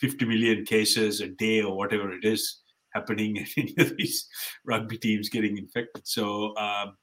[0.00, 2.62] 50 million cases a day or whatever it is
[2.94, 4.28] happening in any of these
[4.64, 6.06] rugby teams getting infected.
[6.06, 6.56] So.
[6.56, 6.96] Um,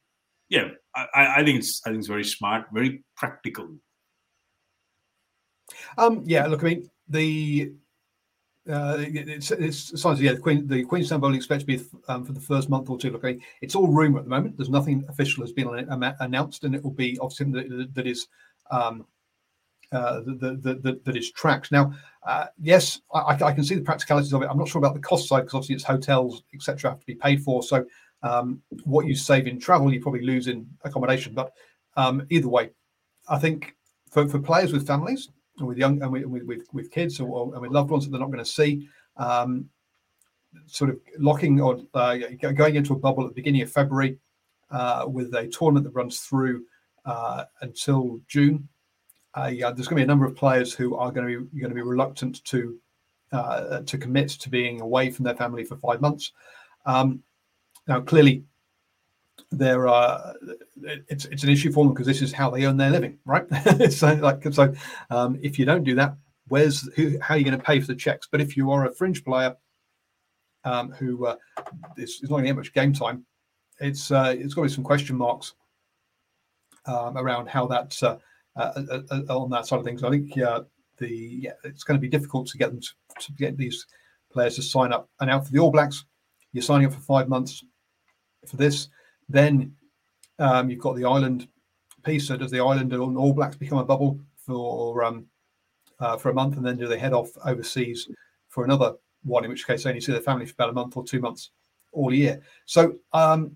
[0.49, 3.69] yeah, I, I think it's I think it's very smart, very practical.
[5.97, 7.73] Um, yeah, look, I mean, the
[8.69, 12.39] uh, it's, it's signs yeah, the, Queen, the Queenstown expects to be um, for the
[12.39, 13.11] first month or two.
[13.11, 14.57] Look, I it's all rumor at the moment.
[14.57, 15.67] There's nothing official has been
[16.19, 18.27] announced, and it will be obviously that, that is
[18.71, 19.05] um,
[19.91, 21.71] uh, that, that is tracked.
[21.71, 21.93] Now,
[22.25, 24.49] uh, yes, I, I, can see the practicalities of it.
[24.49, 27.15] I'm not sure about the cost side because obviously it's hotels, etc., have to be
[27.15, 27.61] paid for.
[27.63, 27.85] So,
[28.23, 31.33] um, what you save in travel, you probably lose in accommodation.
[31.33, 31.51] But
[31.97, 32.71] um, either way,
[33.27, 33.75] I think
[34.09, 37.71] for, for players with families, with young and with, with, with kids or, and with
[37.71, 38.87] loved ones that they're not going to see.
[39.17, 39.69] Um,
[40.65, 42.17] sort of locking or uh,
[42.55, 44.17] going into a bubble at the beginning of February
[44.71, 46.63] uh, with a tournament that runs through
[47.05, 48.67] uh, until June.
[49.35, 51.59] Uh, yeah, there's going to be a number of players who are going to be
[51.59, 52.77] going to be reluctant to
[53.31, 56.33] uh, to commit to being away from their family for five months.
[56.85, 57.23] Um,
[57.87, 58.43] now, clearly,
[59.57, 60.35] there are
[61.09, 63.45] it's it's an issue for them because this is how they earn their living, right?
[63.91, 64.73] so like so,
[65.09, 66.15] um, if you don't do that,
[66.47, 67.17] where's who?
[67.19, 68.27] How are you going to pay for the checks?
[68.29, 69.55] But if you are a fringe player
[70.63, 71.35] um, who uh,
[71.97, 73.25] is, is not going to get much game time,
[73.79, 75.53] it's uh, it's got to be some question marks
[76.85, 78.17] um, around how that's uh,
[78.55, 80.03] uh, uh, uh, on that side of things.
[80.03, 82.89] I think the yeah, it's going to be difficult to get them to,
[83.19, 83.85] to get these
[84.31, 85.09] players to sign up.
[85.19, 86.05] And out for the All Blacks,
[86.51, 87.63] you're signing up for five months
[88.47, 88.89] for this
[89.29, 89.75] then
[90.39, 91.47] um, you've got the island
[92.03, 92.27] piece.
[92.27, 95.25] So does the island and All Blacks become a bubble for um,
[95.99, 98.09] uh, for a month, and then do they head off overseas
[98.49, 99.43] for another one?
[99.43, 101.51] In which case, they only see their family for about a month or two months
[101.91, 102.41] all year.
[102.65, 103.55] So um,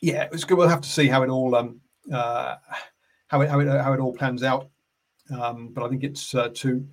[0.00, 0.58] yeah, it's good.
[0.58, 1.80] We'll have to see how it all um,
[2.12, 2.56] uh,
[3.28, 4.68] how it how it how it all plans out.
[5.30, 6.86] Um, but I think it's uh, to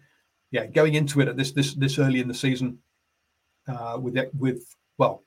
[0.52, 2.80] yeah going into it at this this this early in the season
[3.68, 5.24] uh, with with well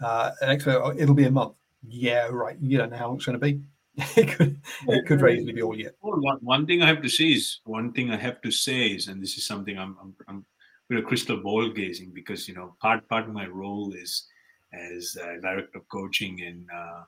[0.00, 1.54] uh, expo, oh, it'll be a month.
[1.86, 2.56] Yeah, right.
[2.60, 3.60] You don't know how long it's going to be.
[4.16, 5.92] it could it could easily be all year.
[6.00, 9.08] One, one thing I have to say is one thing I have to say is,
[9.08, 10.46] and this is something I'm I'm, I'm
[10.88, 14.26] with a crystal ball gazing because you know part part of my role is
[14.72, 17.02] as a director of coaching and uh,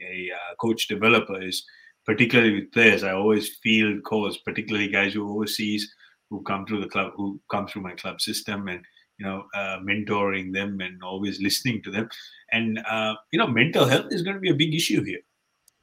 [0.00, 1.64] a uh, coach developer is
[2.06, 3.02] particularly with players.
[3.02, 5.92] I always field calls, particularly guys who overseas
[6.30, 8.82] who come through the club, who come through my club system, and
[9.18, 12.08] you know, uh, mentoring them and always listening to them.
[12.52, 15.20] And, uh, you know, mental health is going to be a big issue here,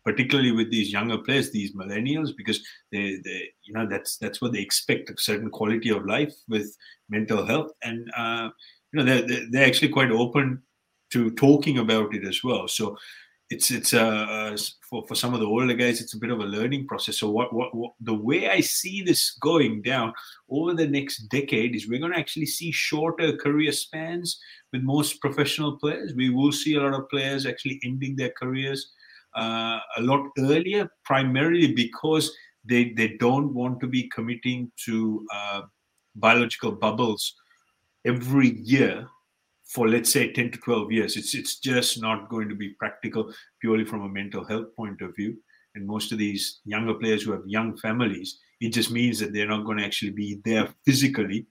[0.05, 4.53] particularly with these younger players, these millennials, because they, they you know, that's that's what
[4.53, 6.75] they expect a certain quality of life with
[7.09, 7.71] mental health.
[7.83, 8.49] And, uh,
[8.91, 10.61] you know, they're, they're actually quite open
[11.11, 12.67] to talking about it as well.
[12.67, 12.97] So
[13.49, 14.55] it's it's uh,
[14.89, 17.17] for for some of the older guys, it's a bit of a learning process.
[17.17, 20.13] So what, what what the way I see this going down
[20.49, 24.39] over the next decade is we're going to actually see shorter career spans
[24.71, 26.13] with most professional players.
[26.15, 28.91] We will see a lot of players actually ending their careers
[29.35, 32.31] uh, a lot earlier, primarily because
[32.65, 35.61] they they don't want to be committing to uh,
[36.15, 37.35] biological bubbles
[38.05, 39.07] every year
[39.73, 43.33] for let's say 10 to 12 years it's it's just not going to be practical
[43.61, 45.35] purely from a mental health point of view
[45.75, 49.47] and most of these younger players who have young families, it just means that they're
[49.47, 51.47] not going to actually be there physically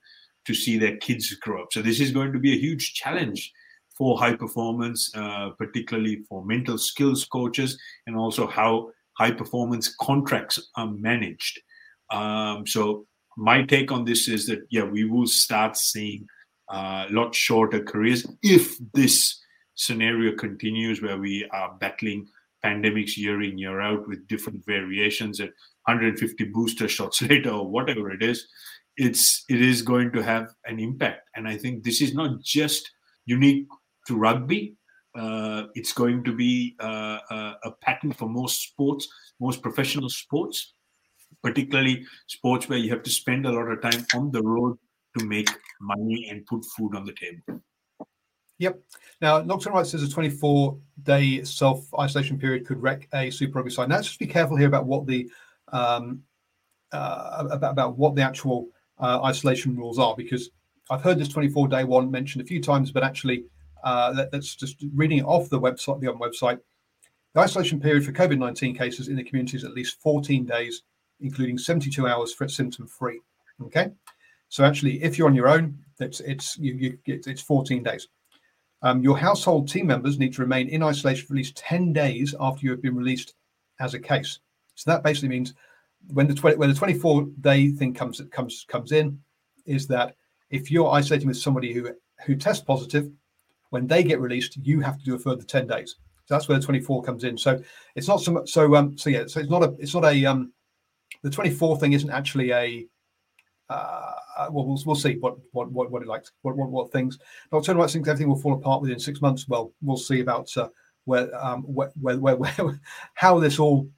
[0.47, 1.73] to see their kids grow up.
[1.73, 3.53] So this is going to be a huge challenge
[3.97, 10.71] for high performance, uh, particularly for mental skills coaches, and also how high performance contracts
[10.77, 11.61] are managed.
[12.11, 13.07] Um, so
[13.37, 16.27] my take on this is that yeah, we will start seeing
[16.73, 19.41] a uh, lot shorter careers if this
[19.75, 22.27] scenario continues where we are battling
[22.65, 25.51] pandemics year in year out with different variations at
[25.87, 28.47] 150 booster shots later or whatever it is
[28.97, 31.29] it's it is going to have an impact.
[31.35, 32.91] And i think this is not just
[33.27, 33.69] unique
[34.07, 34.77] to rugby.
[35.15, 39.07] Uh, it's going to be uh, a, a pattern for most sports
[39.41, 40.73] most professional sports
[41.43, 44.79] particularly sports where you have to spend a lot of time on the road
[45.19, 45.49] to make
[45.81, 47.63] money and put food on the table
[48.63, 48.81] Yep.
[49.21, 53.73] Now, Nocturne Right says a 24 day self isolation period could wreck a Super Rugby
[53.73, 53.89] side.
[53.89, 55.29] Now, let's just be careful here about what the
[55.73, 56.23] um,
[56.93, 58.69] uh, about, about what the actual
[59.01, 60.51] uh, isolation rules are because
[60.91, 63.45] I've heard this 24 day one mentioned a few times, but actually,
[63.83, 66.61] uh, let, us just reading it off the website, the on website.
[67.35, 70.83] The isolation period for COVID 19 cases in the community is at least 14 days,
[71.21, 73.21] including 72 hours for symptom free.
[73.61, 73.91] Okay.
[74.53, 78.09] So actually, if you're on your own, it's it's you, you it's 14 days.
[78.83, 82.35] Um, your household team members need to remain in isolation for at least 10 days
[82.39, 83.33] after you have been released
[83.81, 84.41] as a case.
[84.75, 85.55] So that basically means
[86.09, 89.19] when the 20, when the 24 day thing comes comes comes in,
[89.65, 90.17] is that
[90.51, 91.89] if you're isolating with somebody who
[92.27, 93.11] who tests positive,
[93.71, 95.97] when they get released, you have to do a further 10 days.
[96.27, 97.39] So that's where the 24 comes in.
[97.39, 97.59] So
[97.95, 100.27] it's not so much so um so yeah, so it's not a it's not a
[100.27, 100.53] um
[101.23, 102.87] the 24 thing isn't actually a
[103.69, 104.13] uh,
[104.51, 107.19] well, we'll, see what what what, what it likes, what, what what things.
[107.53, 109.49] Nocturnal Rights thinks everything will fall apart within six months.
[109.49, 110.69] Well, we'll see about uh,
[111.05, 112.81] where, um, where, where, where, where,
[113.15, 113.89] how this all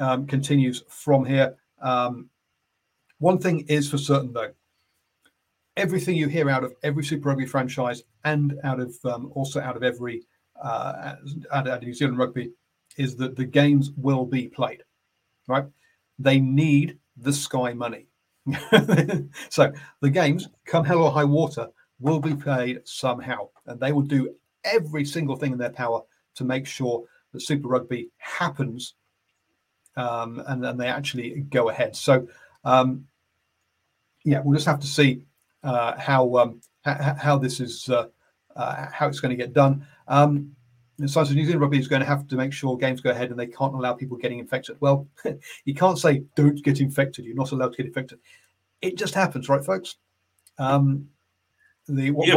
[0.00, 1.56] um, continues from here.
[1.80, 2.30] Um,
[3.18, 4.52] one thing is for certain, though,
[5.76, 9.76] everything you hear out of every Super Rugby franchise and out of um, also out
[9.76, 10.22] of every
[10.62, 11.14] uh,
[11.52, 12.52] out of New Zealand Rugby
[12.96, 14.82] is that the games will be played.
[15.48, 15.64] Right?
[16.18, 18.06] They need the Sky money.
[19.48, 21.68] so the games, come hell or high water,
[22.00, 26.02] will be played somehow, and they will do every single thing in their power
[26.34, 28.94] to make sure that Super Rugby happens,
[29.96, 31.96] um, and then they actually go ahead.
[31.96, 32.26] So,
[32.64, 33.06] um,
[34.24, 35.22] yeah, we'll just have to see
[35.62, 38.08] uh, how, um, how, this is uh,
[38.56, 39.86] uh, how it's going to get done.
[40.08, 40.54] Um,
[40.98, 43.10] the Science of New Zealand Rugby is going to have to make sure games go
[43.10, 44.76] ahead and they can't allow people getting infected.
[44.80, 45.08] Well,
[45.64, 47.24] you can't say don't get infected.
[47.24, 48.20] You're not allowed to get infected.
[48.80, 49.96] It just happens, right, folks?
[50.58, 51.08] Um,
[51.86, 52.36] the, yeah,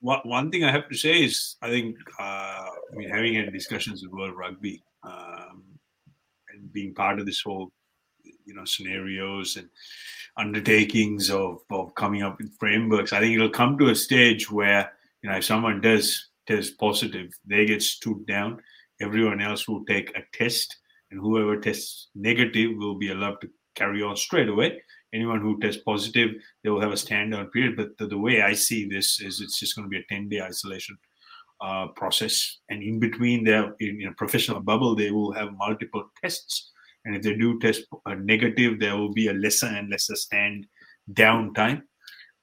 [0.00, 2.22] one, one thing I have to say is I think uh,
[2.92, 5.62] I mean having had discussions with World Rugby um,
[6.52, 7.70] and being part of this whole
[8.44, 9.68] you know scenarios and
[10.36, 13.12] undertakings of, of coming up with frameworks.
[13.12, 14.90] I think it'll come to a stage where
[15.22, 18.60] you know if someone does test positive, they get stood down.
[19.00, 20.76] Everyone else will take a test,
[21.10, 24.82] and whoever tests negative will be allowed to carry on straight away.
[25.12, 26.30] Anyone who tests positive,
[26.62, 27.76] they will have a stand down period.
[27.76, 30.28] But the, the, way I see this is it's just going to be a 10
[30.28, 30.96] day isolation
[31.60, 32.58] uh, process.
[32.68, 36.70] And in between, there in, in, a professional bubble, they will have multiple tests.
[37.04, 40.66] And if they do test uh, negative, there will be a lesser and lesser stand
[41.12, 41.82] down time.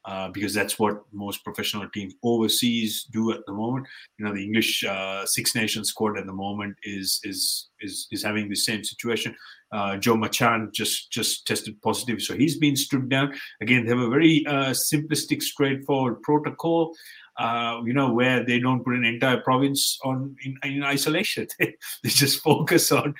[0.07, 3.85] Uh, because that's what most professional teams overseas do at the moment.
[4.17, 8.23] You know, the English uh, Six Nations squad at the moment is is is is
[8.23, 9.35] having the same situation.
[9.73, 13.33] Uh, Joe Marchant just just tested positive, so he's been stood down.
[13.59, 16.95] Again, they have a very uh, simplistic, straightforward protocol.
[17.37, 21.45] Uh, you know, where they don't put an entire province on in, in isolation.
[21.59, 23.13] they just focus on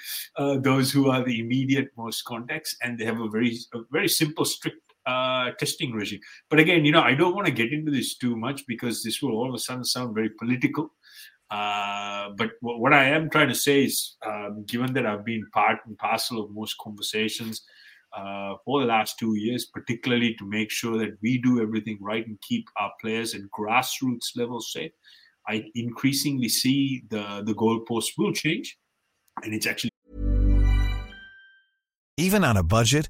[0.62, 4.45] those who are the immediate most contacts, and they have a very a very simple,
[4.45, 6.20] strict uh, testing regime.
[6.50, 9.22] But again, you know, I don't want to get into this too much because this
[9.22, 10.93] will all of a sudden sound very political.
[11.50, 15.46] Uh, but w- what I am trying to say is, um, given that I've been
[15.54, 17.63] part and parcel of most conversations
[18.15, 22.28] uh, for the last two years, particularly to make sure that we do everything right
[22.28, 24.91] and keep our players at grassroots level safe,
[25.47, 28.78] I increasingly see the the goalposts will change,
[29.43, 29.91] and it's actually
[32.18, 33.10] even on a budget.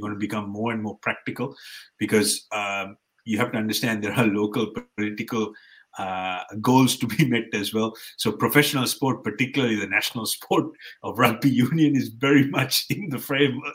[0.00, 1.54] Going to become more and more practical
[1.98, 5.54] because um, you have to understand there are local political
[5.98, 7.94] uh, goals to be met as well.
[8.16, 10.66] So professional sport, particularly the national sport
[11.02, 13.74] of rugby union, is very much in the framework.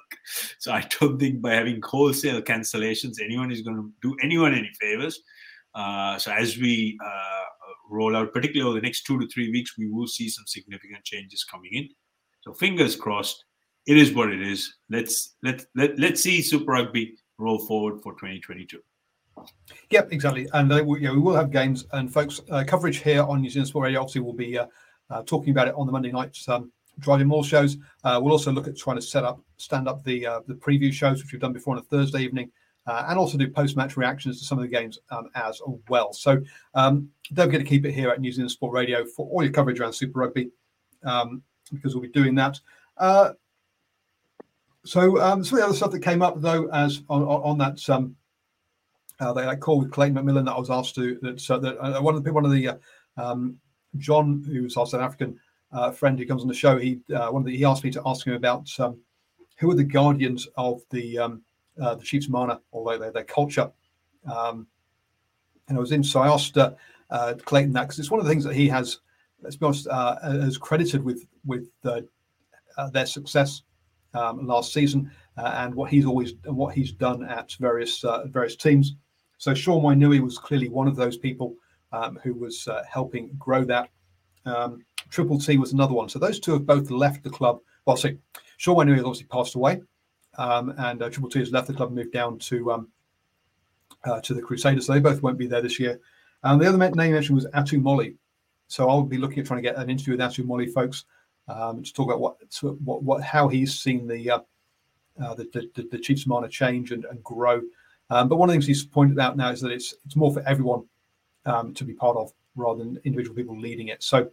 [0.59, 4.71] So I don't think by having wholesale cancellations, anyone is going to do anyone any
[4.79, 5.21] favors.
[5.75, 7.43] Uh, so as we uh,
[7.89, 11.03] roll out, particularly over the next two to three weeks, we will see some significant
[11.03, 11.89] changes coming in.
[12.41, 13.45] So fingers crossed.
[13.89, 14.75] It is what it is.
[14.91, 18.79] Let's let let let's see Super Rugby roll forward for 2022.
[19.89, 20.47] Yep, exactly.
[20.53, 23.49] And uh, we, yeah, we will have games and folks uh, coverage here on New
[23.49, 24.01] Zealand Sport Radio.
[24.01, 24.67] Obviously, we'll be uh,
[25.09, 27.77] uh talking about it on the Monday night um, Driving Maul shows.
[28.03, 30.93] Uh, we'll also look at trying to set up, stand up the uh, the preview
[30.93, 32.51] shows, which we've done before on a Thursday evening,
[32.85, 36.13] and also do post match reactions to some of the games um, as well.
[36.13, 36.43] So
[36.75, 39.51] um, don't forget to keep it here at New Zealand Sport Radio for all your
[39.51, 40.51] coverage around Super Rugby,
[41.03, 41.41] um,
[41.73, 42.59] because we'll be doing that.
[44.85, 47.87] So um, some of the other stuff that came up though, as on, on that
[47.89, 48.15] um,
[49.19, 51.19] uh, they like call with Clayton McMillan that I was asked to.
[51.21, 52.75] That, uh, that uh, one of the people one of the uh,
[53.17, 53.57] um,
[53.97, 55.39] John, who's our South African
[55.71, 57.91] uh, friend who comes on the show, he uh, one of the, he asked me
[57.91, 58.97] to ask him about um,
[59.57, 61.41] who are the guardians of the um,
[61.75, 63.71] the Chiefs Mana, although their, their culture.
[64.31, 64.67] Um,
[65.67, 66.57] and I was in, so I asked
[67.45, 68.99] Clayton that because it's one of the things that he has,
[69.41, 73.63] let's be honest, has credited with with their success
[74.13, 78.95] um, last season and what he's always what he's done at various various teams.
[79.37, 81.55] So Sean Wainui was clearly one of those people
[81.91, 83.89] um, who was uh, helping grow that.
[84.45, 86.09] Um, Triple T was another one.
[86.09, 87.59] So those two have both left the club.
[87.85, 88.17] Well, see,
[88.57, 89.81] Sean Wainui has obviously passed away,
[90.37, 92.89] um, and uh, Triple T has left the club and moved down to um,
[94.03, 94.85] uh, to the Crusaders.
[94.85, 95.99] So they both won't be there this year.
[96.43, 98.15] And the other name mentioned was Atu Moli.
[98.67, 101.05] So I'll be looking at trying to get an interview with Atu Moli, folks,
[101.49, 102.37] um, to talk about what,
[102.83, 104.39] what, what, how he's seen the uh,
[105.21, 107.61] uh, the, the, the Chiefs Mana change and, and grow
[108.09, 110.33] um, but one of the things he's pointed out now is that it's it's more
[110.33, 110.83] for everyone
[111.45, 114.01] um, to be part of rather than individual people leading it.
[114.03, 114.29] So,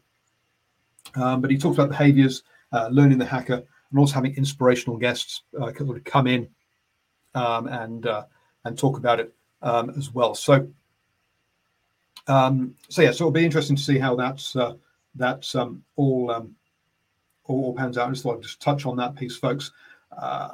[1.15, 2.43] um, but he talks about behaviors,
[2.73, 5.73] uh, learning the haka, and also having inspirational guests uh,
[6.05, 6.49] come in
[7.35, 8.25] um, and uh,
[8.65, 10.35] and talk about it um, as well.
[10.35, 10.69] So,
[12.27, 14.75] so yeah, so it'll be interesting to see how that's uh,
[15.15, 15.55] that's
[15.97, 16.51] all,
[17.49, 18.09] all pans out.
[18.09, 19.73] I just thought I'd just touch on that piece, folks.
[20.17, 20.51] Uh,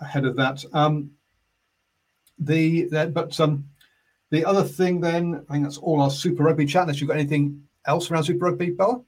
[0.00, 0.64] ahead of that.
[0.72, 1.10] Um,
[2.38, 3.64] the that, but um,
[4.30, 6.82] the other thing then, I think that's all our Super Rugby chat.
[6.82, 9.00] Unless you've got anything else around Super Rugby, Bella?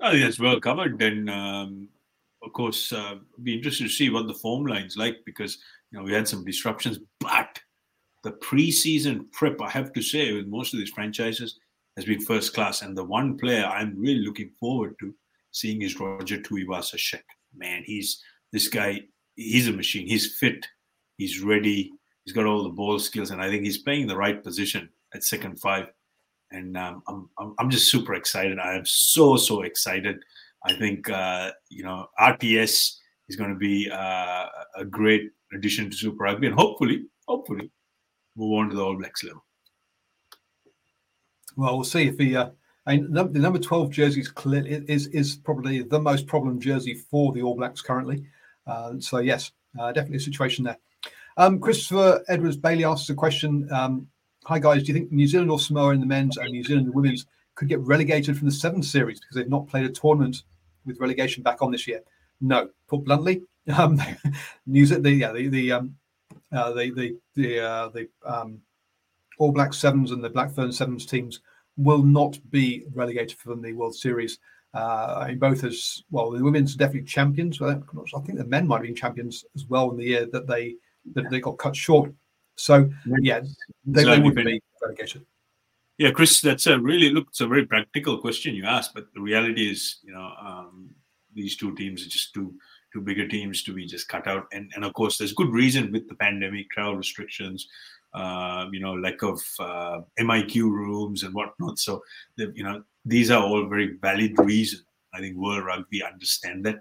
[0.00, 0.98] I think that's well covered.
[0.98, 1.88] Then, um,
[2.42, 5.58] of course, uh, be interested to see what the form lines like because
[5.90, 7.60] you know we had some disruptions, but
[8.22, 11.58] the preseason prep, I have to say, with most of these franchises,
[11.96, 12.82] has been first class.
[12.82, 15.14] And the one player I'm really looking forward to
[15.54, 17.22] seeing is Roger Tuivasa-Sheck.
[17.56, 18.20] Man, he's
[18.52, 19.02] this guy.
[19.36, 20.06] He's a machine.
[20.06, 20.66] He's fit.
[21.16, 21.92] He's ready.
[22.24, 25.24] He's got all the ball skills, and I think he's playing the right position at
[25.24, 25.86] second five.
[26.50, 28.58] And um, I'm, I'm, I'm just super excited.
[28.58, 30.18] I am so so excited.
[30.64, 32.96] I think uh, you know RTS
[33.28, 34.46] is going to be uh,
[34.76, 37.70] a great addition to Super Rugby, and hopefully, hopefully,
[38.36, 39.44] move on to the All Blacks level.
[41.56, 42.34] Well, we'll see if he.
[42.34, 42.50] Uh,
[42.86, 46.94] I mean, the number twelve jersey is, clear, is is probably the most problem jersey
[46.94, 48.24] for the All Blacks currently.
[48.66, 50.78] Uh, so yes, uh, definitely a situation there.
[51.36, 53.68] Um, Christopher Edwards Bailey asks a question.
[53.72, 54.08] Um,
[54.46, 56.86] Hi guys, do you think New Zealand or Samoa in the men's and New Zealand
[56.86, 57.24] in the women's
[57.54, 60.42] could get relegated from the seventh series because they've not played a tournament
[60.84, 62.02] with relegation back on this year?
[62.42, 63.42] No, put bluntly,
[63.78, 63.98] um,
[64.66, 65.96] New Zealand, the yeah, the the um,
[66.52, 68.60] uh, the the the, uh, the um,
[69.38, 71.40] All Black Sevens and the Black Fern Sevens teams
[71.76, 74.38] will not be relegated from the World Series.
[74.74, 77.62] Uh, I mean, both as well, the women's definitely champions.
[77.62, 80.76] I think the men might have been champions as well in the year that they
[81.14, 82.12] that they got cut short.
[82.56, 83.40] So yeah,
[83.84, 85.24] they, they would be relegation.
[85.98, 87.28] Yeah, Chris, that's a really look.
[87.28, 90.90] It's a very practical question you asked, but the reality is, you know, um,
[91.34, 92.54] these two teams are just too
[92.92, 95.92] two bigger teams to be just cut out, and and of course, there's good reason
[95.92, 97.68] with the pandemic, travel restrictions,
[98.14, 101.78] uh, you know, lack of uh, MIQ rooms and whatnot.
[101.78, 102.02] So,
[102.36, 104.84] the, you know, these are all very valid reasons.
[105.12, 106.76] I think World Rugby understand that,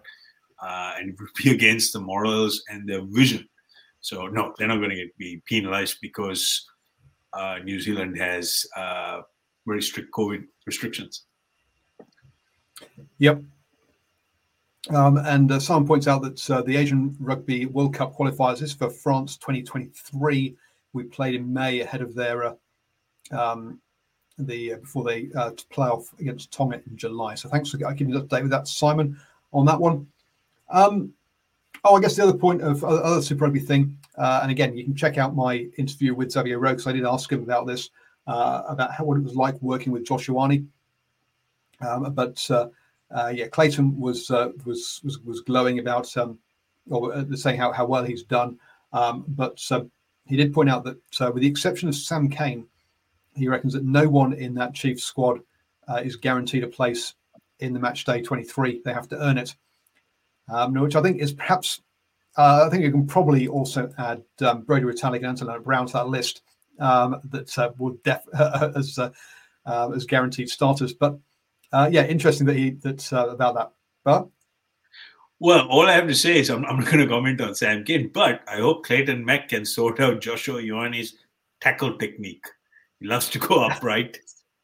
[0.62, 3.48] uh, and it would be against the morals and their vision.
[4.00, 6.70] So, no, they're not going to be penalized because
[7.34, 9.22] uh, New Zealand has uh,
[9.66, 11.24] very strict COVID restrictions.
[13.18, 13.42] Yep.
[14.90, 18.74] Um, and uh, Simon points out that uh, the Asian Rugby World Cup qualifiers is
[18.74, 20.58] for France 2023.
[20.94, 22.54] We played in May ahead of their uh,
[23.32, 23.80] um,
[24.38, 27.36] the uh, before they uh, play off against Tonga in July.
[27.36, 29.20] So thanks for giving an update with that, Simon,
[29.52, 30.08] on that one.
[30.70, 31.14] Um,
[31.84, 34.84] oh, I guess the other point of other Super Rugby thing, uh, and again, you
[34.84, 37.90] can check out my interview with Xavier because I did ask him about this,
[38.26, 40.66] about how what it was like working with Josh Ioane.
[41.82, 42.50] Um, but
[43.14, 46.40] uh, yeah, Clayton was uh, was was was glowing about um,
[46.90, 48.58] or uh, saying how, how well he's done.
[48.92, 49.84] Um, but uh,
[50.26, 52.66] he did point out that, uh, with the exception of Sam Cane,
[53.36, 55.40] he reckons that no one in that Chiefs squad
[55.88, 57.16] uh, is guaranteed a place
[57.60, 58.82] in the match day 23.
[58.84, 59.56] They have to earn it,
[60.50, 61.82] um, which I think is perhaps.
[62.36, 66.08] I think you can probably also add um, Brodie Retallick and Anton Brown to that
[66.08, 66.42] list
[66.80, 68.28] um, that would def-
[68.76, 68.98] as
[69.68, 70.94] as guaranteed starters.
[70.94, 71.20] But
[71.74, 73.72] uh, yeah, interesting that he that's uh, about that.
[74.04, 74.28] But
[75.40, 77.84] well, all I have to say is I'm, I'm not going to comment on Sam
[77.84, 81.16] Cane, but I hope Clayton Mack can sort out Joshua Ioane's
[81.62, 82.46] tackle technique.
[83.00, 84.20] He loves to go upright,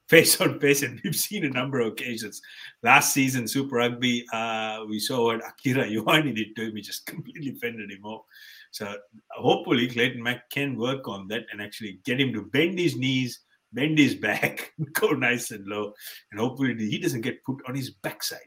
[0.07, 2.41] face on face, and we've seen a number of occasions.
[2.83, 6.75] Last season, Super Rugby, uh, we saw what Akira Ioane did to him.
[6.75, 8.25] He just completely fended him off.
[8.71, 8.95] So
[9.31, 13.39] hopefully Clayton Mack can work on that and actually get him to bend his knees
[13.73, 15.93] bend his back, go nice and low,
[16.31, 18.39] and hopefully he doesn't get put on his backside.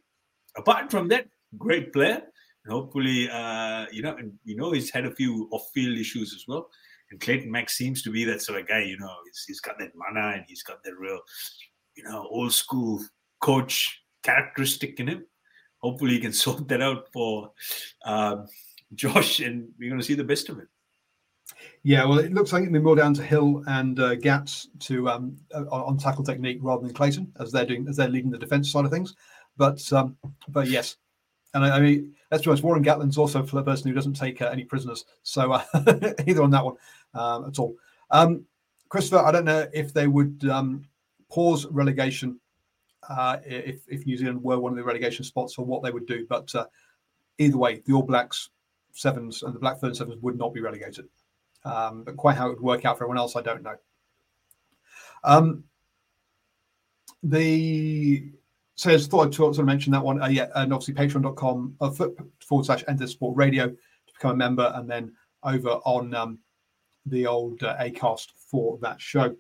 [0.57, 1.27] Apart from that,
[1.59, 2.23] great player.
[2.65, 6.45] And hopefully, uh, you know, and you know he's had a few off-field issues as
[6.47, 6.69] well.
[7.11, 8.83] And Clayton Mack seems to be that sort of guy.
[8.83, 11.21] You know, he's, he's got that mana and he's got that real,
[11.97, 13.01] you know, old school
[13.41, 15.27] coach characteristic in him.
[15.79, 17.53] Hopefully, he can sort that out for
[18.05, 18.47] um,
[18.95, 20.69] Josh, and we're going to see the best of it.
[21.85, 25.09] Yeah, well, it looks like it'll be more down to Hill and uh, Gats to
[25.09, 28.39] um, uh, on tackle technique rather than Clayton as they're doing as they're leading the
[28.39, 29.15] defence side of things.
[29.57, 30.17] But um,
[30.49, 30.97] but yes,
[31.55, 34.47] and I, I mean be honest, Warren Gatland's also a person who doesn't take uh,
[34.47, 35.05] any prisoners.
[35.23, 35.65] So uh,
[36.27, 36.77] either on that one
[37.15, 37.77] um, at all.
[38.11, 38.45] Um,
[38.89, 40.85] Christopher, I don't know if they would um,
[41.31, 42.39] pause relegation
[43.09, 46.07] uh, if if New Zealand were one of the relegation spots or what they would
[46.07, 46.27] do.
[46.29, 46.67] But uh,
[47.39, 48.51] either way, the All Blacks
[48.93, 51.07] sevens and the Black Fern sevens would not be relegated.
[51.65, 53.77] Um, but quite how it would work out for everyone else, I don't know.
[55.25, 55.65] Um,
[57.23, 58.33] the
[58.75, 60.23] so I just thought I'd sort of mention that one.
[60.23, 61.91] Uh, yeah, and obviously patreon.com uh,
[62.41, 65.13] forward slash enter sport radio to become a member, and then
[65.43, 66.39] over on um,
[67.07, 69.35] the old uh, Acast for that show.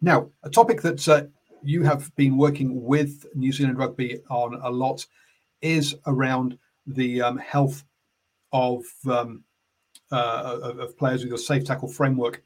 [0.00, 1.24] Now, a topic that uh,
[1.62, 5.04] you have been working with New Zealand Rugby on a lot
[5.62, 7.84] is around the um, health
[8.52, 9.44] of um,
[10.12, 12.42] uh, of, players with your safe tackle framework,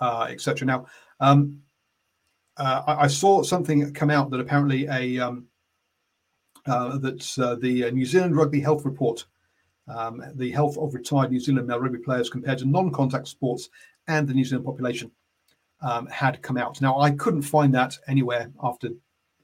[0.00, 0.66] uh, etc.
[0.66, 0.86] Now,
[1.20, 1.60] um,
[2.56, 5.46] uh, I, I, saw something come out that apparently a um,
[6.66, 9.24] uh, that's uh, the New Zealand Rugby Health Report,
[9.88, 13.68] um, the health of retired New Zealand male rugby players compared to non-contact sports
[14.06, 15.10] and the New Zealand population
[15.80, 16.80] um, had come out.
[16.80, 18.90] Now, I couldn't find that anywhere after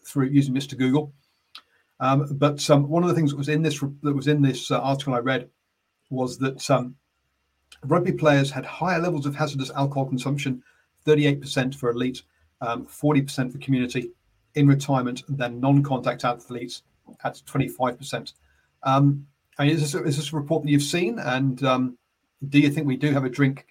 [0.05, 0.77] through using Mr.
[0.77, 1.13] Google.
[2.01, 4.71] Um, but um, one of the things that was in this that was in this
[4.71, 5.49] uh, article I read
[6.11, 6.95] was that um,
[7.85, 10.63] Rugby players had higher levels of hazardous alcohol consumption,
[11.07, 12.23] 38% for elite,
[12.61, 14.11] um, 40% for community
[14.55, 16.83] in retirement than non-contact athletes
[17.25, 18.33] at 25%.
[18.83, 19.27] Um,
[19.59, 21.19] I mean, is this, is this a report that you've seen?
[21.19, 21.99] And um,
[22.49, 23.67] do you think we do have a drink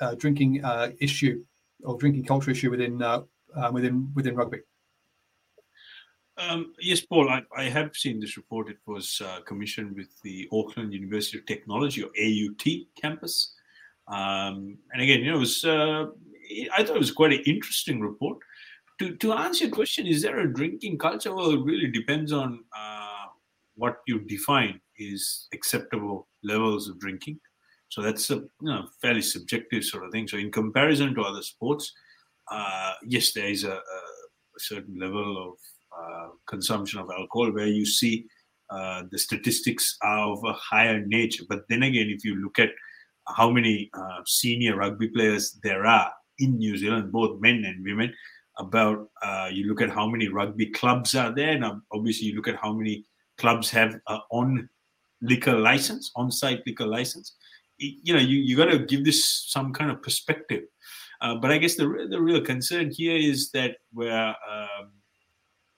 [0.00, 1.42] uh, drinking uh, issue
[1.82, 3.22] or drinking culture issue within uh,
[3.56, 4.58] uh within within rugby?
[6.38, 8.68] Um, yes, Paul, I, I, have seen this report.
[8.68, 12.66] It was uh, commissioned with the Auckland University of Technology or AUT
[13.00, 13.54] campus.
[14.06, 16.06] Um, and again, you know, it was, uh,
[16.76, 18.38] I thought it was quite an interesting report.
[18.98, 21.34] To, to answer your question, is there a drinking culture?
[21.34, 23.26] Well, it really depends on uh,
[23.74, 27.38] what you define is acceptable levels of drinking.
[27.88, 30.26] So that's a you know, fairly subjective sort of thing.
[30.26, 31.92] So in comparison to other sports,
[32.50, 34.00] uh, yes, there is a, a
[34.58, 35.54] certain level of
[35.98, 38.26] uh, consumption of alcohol, where you see
[38.70, 41.44] uh, the statistics are of a higher nature.
[41.48, 42.70] But then again, if you look at
[43.28, 48.12] how many uh, senior rugby players there are in New Zealand, both men and women,
[48.58, 52.48] about uh, you look at how many rugby clubs are there, and obviously you look
[52.48, 53.04] at how many
[53.38, 53.98] clubs have
[54.30, 54.68] on
[55.22, 57.36] liquor license, on-site liquor license.
[57.78, 60.64] you know you, you got to give this some kind of perspective.
[61.22, 64.92] Uh, but i guess the, the real concern here is that where um,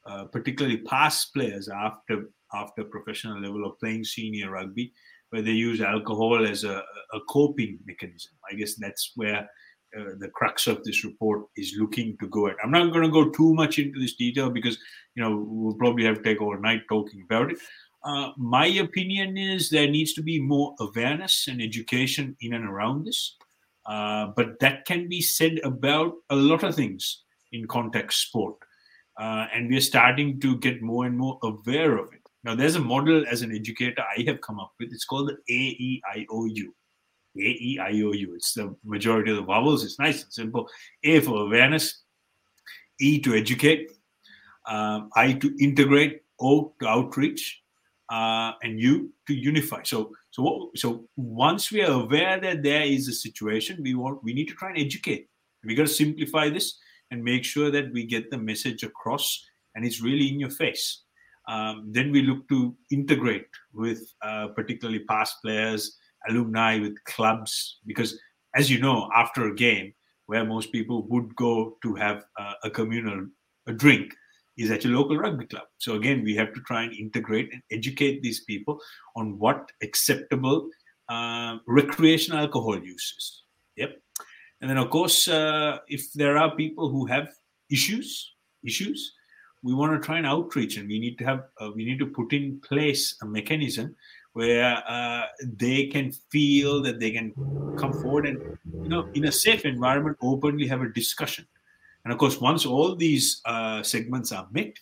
[0.08, 4.92] uh, particularly past players after after professional level of playing senior rugby
[5.30, 6.82] where they use alcohol as a,
[7.12, 8.32] a coping mechanism.
[8.50, 9.48] I guess that's where
[9.96, 12.56] uh, the crux of this report is looking to go at.
[12.62, 14.78] I'm not going to go too much into this detail because
[15.14, 17.58] you know we'll probably have to take all night talking about it.
[18.04, 23.04] Uh, my opinion is there needs to be more awareness and education in and around
[23.04, 23.36] this.
[23.86, 28.54] Uh, but that can be said about a lot of things in context sport.
[29.18, 32.20] Uh, and we're starting to get more and more aware of it.
[32.44, 34.92] Now, there's a model as an educator I have come up with.
[34.92, 36.66] It's called the AEIOU.
[37.38, 38.34] AEIOU.
[38.34, 39.84] It's the majority of the vowels.
[39.84, 40.68] It's nice and simple.
[41.04, 42.02] A for awareness,
[43.00, 43.90] E to educate,
[44.66, 47.62] um, I to integrate, O to outreach,
[48.10, 49.82] uh, and U to unify.
[49.82, 54.22] So, so what, so once we are aware that there is a situation, we want
[54.22, 55.28] we need to try and educate.
[55.64, 56.78] We got to simplify this
[57.10, 61.02] and make sure that we get the message across, and it's really in your face.
[61.48, 65.96] Um, then we look to integrate with uh, particularly past players,
[66.28, 68.18] alumni, with clubs, because
[68.54, 69.92] as you know, after a game
[70.26, 73.26] where most people would go to have uh, a communal
[73.66, 74.14] a drink,
[74.58, 75.66] is at your local rugby club.
[75.78, 78.80] So again, we have to try and integrate and educate these people
[79.14, 80.68] on what acceptable
[81.08, 83.44] uh, recreational alcohol uses.
[83.76, 84.00] Yep.
[84.60, 87.28] And then of course, uh, if there are people who have
[87.70, 89.14] issues, issues,
[89.62, 92.06] we want to try and outreach, and we need to have uh, we need to
[92.06, 93.94] put in place a mechanism
[94.38, 95.24] where uh,
[95.64, 97.26] they can feel that they can
[97.82, 98.38] come forward and
[98.84, 101.44] you know in a safe environment openly have a discussion
[102.08, 104.78] and of course, once all these uh, segments are met,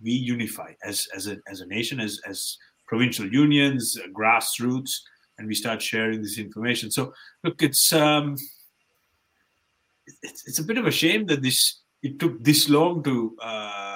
[0.00, 2.56] we unify as, as, a, as a nation, as, as
[2.86, 4.92] provincial unions, uh, grassroots,
[5.36, 6.90] and we start sharing this information.
[6.90, 7.12] So,
[7.44, 8.36] look, it's, um,
[10.22, 13.87] it's, it's a bit of a shame that this it took this long to uh,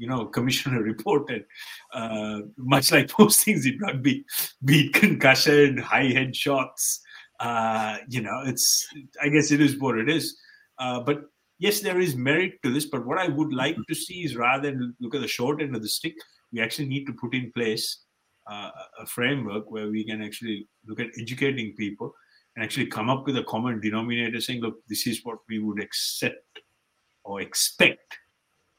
[0.00, 1.44] you know commissioner reported,
[1.92, 4.24] uh, much like most things in rugby
[4.64, 7.00] beat concussion high head shots
[7.40, 8.86] uh, you know it's
[9.22, 10.36] i guess it is what it is.
[10.80, 11.20] Uh, but
[11.58, 14.70] yes, there is merit to this, but what I would like to see is rather
[14.70, 16.14] than look at the short end of the stick,
[16.52, 18.04] we actually need to put in place
[18.50, 22.12] uh, a framework where we can actually look at educating people
[22.56, 25.80] and actually come up with a common denominator saying, look, this is what we would
[25.80, 26.60] accept
[27.24, 28.18] or expect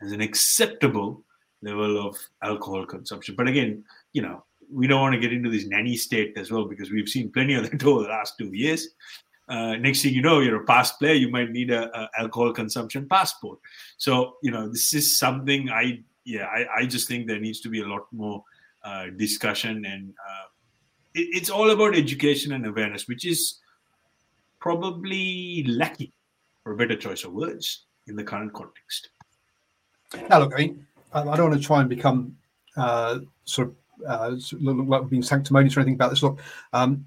[0.01, 1.23] as an acceptable
[1.61, 3.35] level of alcohol consumption.
[3.35, 3.83] But again,
[4.13, 7.09] you know, we don't want to get into this nanny state as well because we've
[7.09, 8.87] seen plenty of that over the last two years.
[9.49, 12.53] Uh, next thing you know you're a past player you might need a, a, alcohol
[12.53, 13.59] consumption passport.
[13.97, 17.69] So you know this is something i yeah i, I just think there needs to
[17.69, 18.43] be a lot more
[18.85, 20.45] uh, discussion and uh,
[21.15, 23.59] it, it's all about education and awareness which is
[24.59, 26.11] probably lacking
[26.63, 29.09] for a better choice of words in the current context
[30.29, 32.35] now look i mean i, don't want to try and become
[32.77, 33.75] uh, sort of
[34.07, 36.39] uh, like being sanctimonious or anything about this look
[36.73, 37.05] um,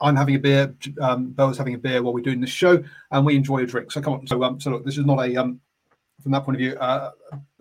[0.00, 3.24] I'm having a beer, um, Bella's having a beer while we're doing this show, and
[3.24, 3.90] we enjoy a drink.
[3.90, 4.26] So come on.
[4.26, 5.60] So, um, so look, this is not a um,
[6.22, 6.76] from that point of view.
[6.76, 7.12] Uh,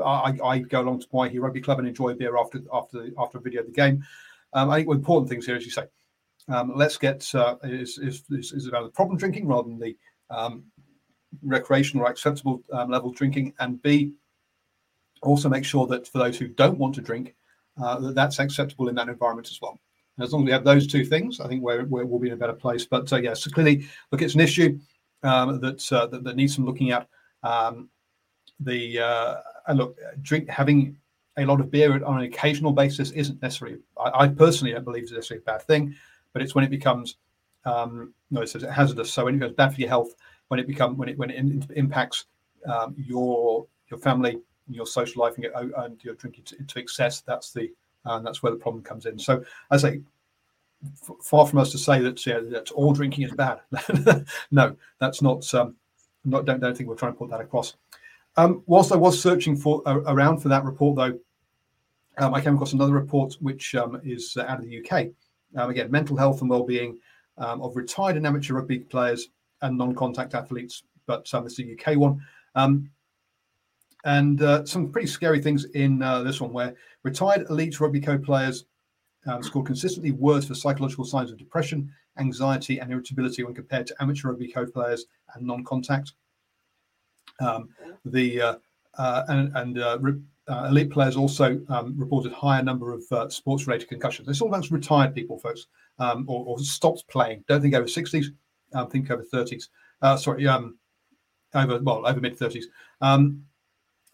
[0.03, 3.37] I, I go along to Waihi Rugby Club and enjoy a beer after after after
[3.37, 4.03] a video of the game.
[4.53, 5.85] Um, I think the important things here, as you say,
[6.49, 9.97] um, let's get uh, is, is, is is about the problem drinking rather than the
[10.29, 10.63] um,
[11.41, 14.11] recreational or acceptable um, level drinking, and B,
[15.25, 17.35] also make sure that for those who don't want to drink,
[17.81, 19.79] uh, that that's acceptable in that environment as well
[20.19, 22.33] as long as we have those two things, I think we're, we're, we'll be in
[22.33, 22.85] a better place.
[22.85, 24.79] But uh, yeah, so clearly, look, it's an issue
[25.23, 27.07] um, that, uh, that, that needs some looking at.
[27.43, 27.89] Um,
[28.61, 29.35] the uh,
[29.67, 30.97] and look, drink having
[31.37, 33.79] a lot of beer on an occasional basis isn't necessarily.
[33.99, 35.93] I, I personally don't believe it's necessarily a bad thing,
[36.31, 37.17] but it's when it becomes
[37.65, 39.11] um, no, it says it hazardous.
[39.11, 40.15] So when it goes bad for your health,
[40.47, 42.25] when it become when it when it impacts
[42.65, 44.39] um, your your family,
[44.69, 47.71] your social life, and, get, and you're drinking to, to excess, that's the
[48.05, 49.17] and that's where the problem comes in.
[49.17, 50.01] So I say,
[51.01, 53.61] f- far from us to say that yeah, that all drinking is bad.
[54.51, 55.51] no, that's not.
[55.53, 55.75] Um,
[56.23, 57.75] not don't don't think we're trying to put that across.
[58.37, 61.19] Um, whilst I was searching for uh, around for that report, though,
[62.17, 65.07] um, I came across another report which um, is uh, out of the UK.
[65.55, 66.97] Um, again, mental health and well-being
[67.37, 69.29] um, of retired and amateur rugby players
[69.61, 70.83] and non-contact athletes.
[71.05, 72.21] But um, this is a UK one.
[74.05, 78.23] And uh, some pretty scary things in uh, this one where retired elite rugby code
[78.23, 78.65] players
[79.27, 83.95] um, scored consistently worse for psychological signs of depression, anxiety, and irritability when compared to
[83.99, 86.13] amateur rugby code players and non contact.
[87.41, 87.69] Um,
[88.05, 88.55] the uh,
[88.97, 93.27] uh, and, and uh, re- uh, elite players also um, reported higher number of uh,
[93.29, 94.27] sports-related concussions.
[94.27, 95.67] This all amongst retired people, folks,
[95.99, 97.43] um, or, or, stopped playing.
[97.47, 98.27] Don't think over 60s,
[98.73, 99.69] um, think over 30s.
[100.01, 100.77] Uh, sorry, um,
[101.55, 102.65] over well over mid 30s.
[103.01, 103.43] Um,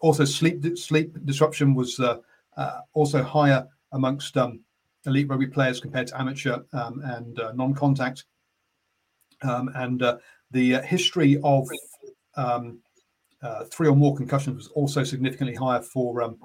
[0.02, 2.18] also, sleep sleep disruption was uh,
[2.56, 4.60] uh, also higher amongst um,
[5.06, 8.24] elite rugby players compared to amateur and uh, non-contact.
[9.42, 10.02] and
[10.50, 11.68] the history of
[12.36, 16.36] uh, three or more concussions was also significantly higher for um,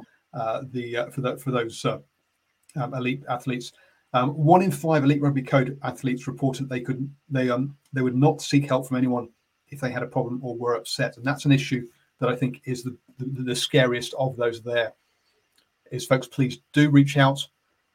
[0.71, 3.73] the for the, for those um, elite athletes.
[4.13, 8.15] Um, one in five elite rugby code athletes reported they could they um they would
[8.15, 9.29] not seek help from anyone
[9.69, 11.87] if they had a problem or were upset, and that's an issue
[12.19, 14.61] that I think is the the, the scariest of those.
[14.61, 14.93] There
[15.91, 17.39] is, folks, please do reach out.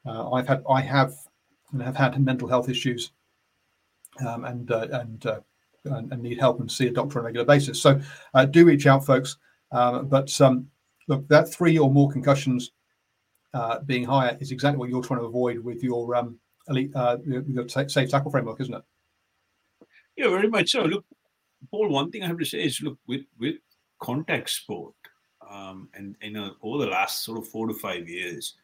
[0.05, 1.13] Uh, I've had I have
[1.71, 3.11] and have had mental health issues,
[4.25, 5.25] um, and uh, and
[5.85, 7.81] and, and, need help and see a doctor on a regular basis.
[7.81, 7.99] So
[8.33, 9.37] uh, do reach out, folks.
[9.71, 10.67] Um, but um,
[11.07, 12.71] look, that three or more concussions
[13.53, 17.17] uh, being higher is exactly what you're trying to avoid with your um, elite, uh,
[17.25, 18.83] your safe tackle framework, isn't it?
[20.15, 20.83] Yeah, very much so.
[20.83, 21.05] Look,
[21.71, 23.55] Paul, one thing I have to say is, look, with with
[24.03, 24.93] contact sport,
[25.49, 28.55] um, and you know, over the last sort of four to five years,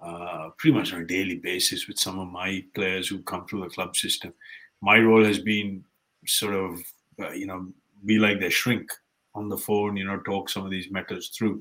[0.00, 3.62] uh, pretty much on a daily basis, with some of my players who come through
[3.62, 4.32] the club system,
[4.80, 5.84] my role has been
[6.26, 6.78] sort of
[7.20, 7.66] uh, you know
[8.06, 8.88] be like their shrink
[9.34, 11.60] on the phone you know talk some of these matters through.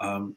[0.00, 0.36] Um,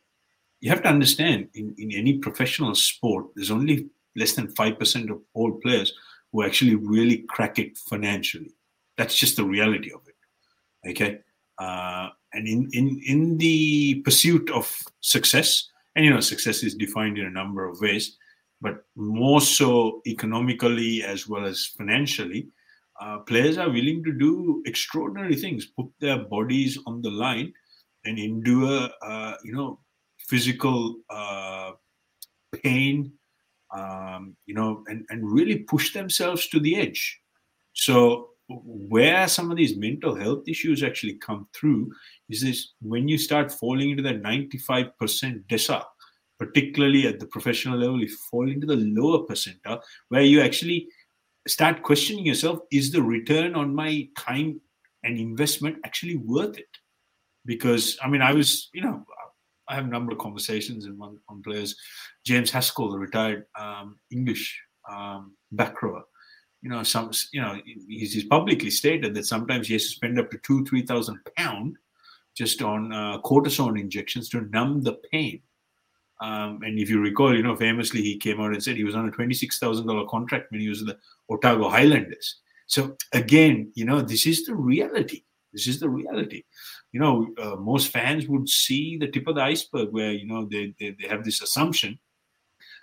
[0.59, 5.21] you have to understand in, in any professional sport there's only less than 5% of
[5.33, 5.93] all players
[6.31, 8.53] who actually really crack it financially.
[8.97, 10.89] That's just the reality of it.
[10.91, 11.21] Okay
[11.61, 14.65] uh, and in, in in the pursuit of
[15.01, 15.49] success
[15.95, 18.17] and you know success is defined in a number of ways
[18.61, 22.47] but more so economically as well as financially
[23.01, 27.51] uh, players are willing to do extraordinary things, put their bodies on the line,
[28.05, 29.79] and endure, uh, you know,
[30.19, 31.71] physical uh,
[32.61, 33.11] pain,
[33.75, 37.19] um, you know, and, and really push themselves to the edge.
[37.73, 38.29] So,
[38.65, 41.91] where some of these mental health issues actually come through
[42.29, 44.91] is this when you start falling into that 95%
[45.47, 45.85] decile,
[46.39, 50.87] particularly at the professional level, you fall into the lower percentile, where you actually
[51.47, 54.61] start questioning yourself is the return on my time
[55.03, 56.69] and investment actually worth it?
[57.45, 59.03] Because i mean i was you know
[59.67, 61.75] i have a number of conversations in one, on players.
[62.23, 66.03] James haskell the retired um, english um, back rower
[66.61, 70.29] you know some you know he's, publicly stated that sometimes he has to spend up
[70.29, 71.75] to two three thousand pound
[72.35, 75.41] just on uh, cortisone injections to numb the pain
[76.21, 78.95] um, and if you recall, you know, famously he came out and said he was
[78.95, 80.97] on a twenty-six thousand dollar contract when he was in the
[81.29, 82.37] Otago Highlanders.
[82.67, 85.23] So again, you know, this is the reality.
[85.51, 86.43] This is the reality.
[86.91, 90.45] You know, uh, most fans would see the tip of the iceberg, where you know
[90.45, 91.99] they, they they have this assumption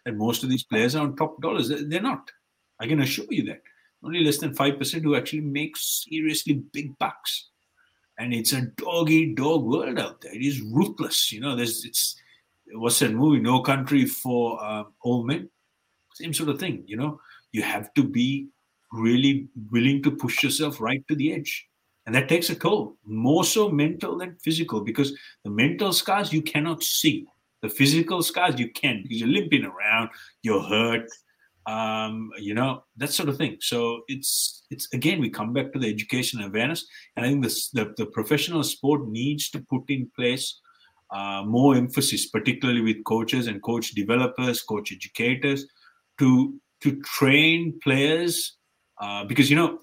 [0.04, 1.68] that most of these players are on top dollars.
[1.68, 2.28] They're not.
[2.80, 3.62] I can assure you that.
[4.02, 7.48] Only less than five percent who actually make seriously big bucks.
[8.18, 10.34] And it's a dog eat dog world out there.
[10.34, 11.32] It is ruthless.
[11.32, 12.16] You know, there's it's
[12.72, 13.40] what's that movie?
[13.40, 15.48] No Country for uh, Old Men.
[16.14, 16.84] Same sort of thing.
[16.86, 17.20] You know,
[17.52, 18.48] you have to be
[18.92, 21.66] really willing to push yourself right to the edge.
[22.06, 25.12] And that takes a toll, more so mental than physical, because
[25.44, 27.26] the mental scars you cannot see.
[27.60, 30.08] The physical scars you can because you're limping around,
[30.42, 31.08] you're hurt,
[31.68, 33.58] um, you know, that sort of thing.
[33.60, 36.86] So it's it's again we come back to the education awareness.
[37.14, 40.60] And I think this, the, the professional sport needs to put in place
[41.10, 45.66] uh, more emphasis, particularly with coaches and coach developers, coach educators,
[46.18, 48.56] to to train players
[49.00, 49.78] uh, because you know,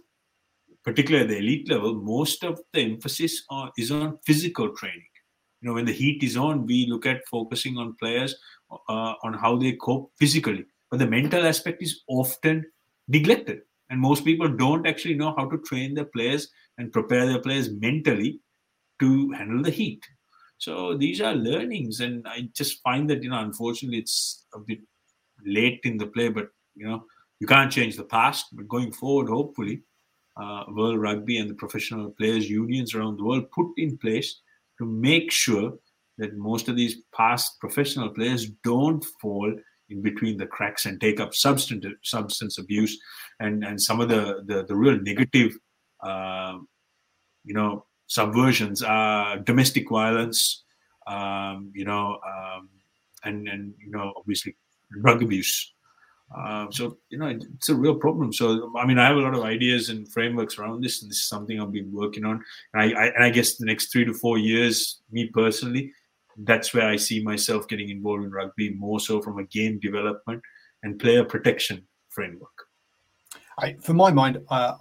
[0.84, 3.44] particularly at the elite level, most of the emphasis
[3.78, 5.14] is on physical training.
[5.62, 8.36] You know, when the heat is on, we look at focusing on players
[8.72, 12.66] uh, on how they cope physically, but the mental aspect is often
[13.08, 17.42] neglected, and most people don't actually know how to train their players and prepare their
[17.42, 18.40] players mentally
[19.00, 20.04] to handle the heat
[20.58, 24.80] so these are learnings, and I just find that you know, unfortunately, it's a bit
[25.46, 26.30] late in the play.
[26.30, 27.06] But you know,
[27.40, 28.48] you can't change the past.
[28.54, 29.84] But going forward, hopefully,
[30.38, 34.42] uh, World Rugby and the professional players unions around the world put in place
[34.78, 35.74] to make sure
[36.18, 39.54] that most of these past professional players don't fall
[39.90, 43.00] in between the cracks and take up substance substance abuse
[43.40, 45.56] and and some of the the, the real negative
[46.02, 46.58] uh,
[47.44, 50.64] you know subversions are domestic violence,
[51.08, 52.70] um, you know, um,
[53.24, 54.56] and and you know, obviously
[55.02, 55.74] drug abuse.
[56.36, 58.34] Uh, so you know, it's a real problem.
[58.34, 61.18] So I mean, I have a lot of ideas and frameworks around this, and this
[61.18, 62.44] is something I've been working on.
[62.74, 65.92] And I, I, and I guess the next three to four years, me personally,
[66.38, 70.42] that's where I see myself getting involved in rugby more so from a game development
[70.84, 72.68] and player protection framework.
[73.60, 74.76] I, for my mind, uh,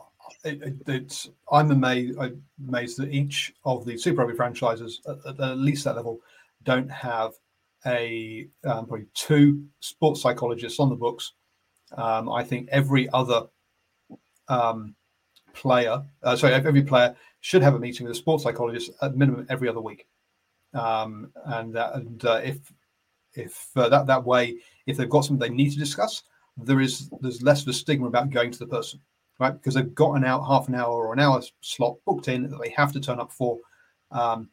[0.45, 2.19] it, it, it's I'm amazed,
[2.69, 6.21] amazed that each of the Super Rugby franchises, at, at least that level,
[6.65, 7.33] don't have
[7.87, 11.33] a um, probably two sports psychologists on the books.
[11.97, 13.43] Um, I think every other
[14.49, 14.95] um,
[15.53, 19.47] player, uh, sorry, every player should have a meeting with a sports psychologist at minimum
[19.51, 20.07] every other week.
[20.75, 22.59] Um, and uh, and uh, if
[23.35, 24.57] if uh, that that way,
[24.87, 26.23] if they've got something they need to discuss,
[26.57, 29.01] there is there's less of a stigma about going to the person,
[29.39, 29.53] right?
[29.53, 32.61] Because they've got an hour, half an hour or an hour slot booked in that
[32.61, 33.59] they have to turn up for.
[34.11, 34.49] Um,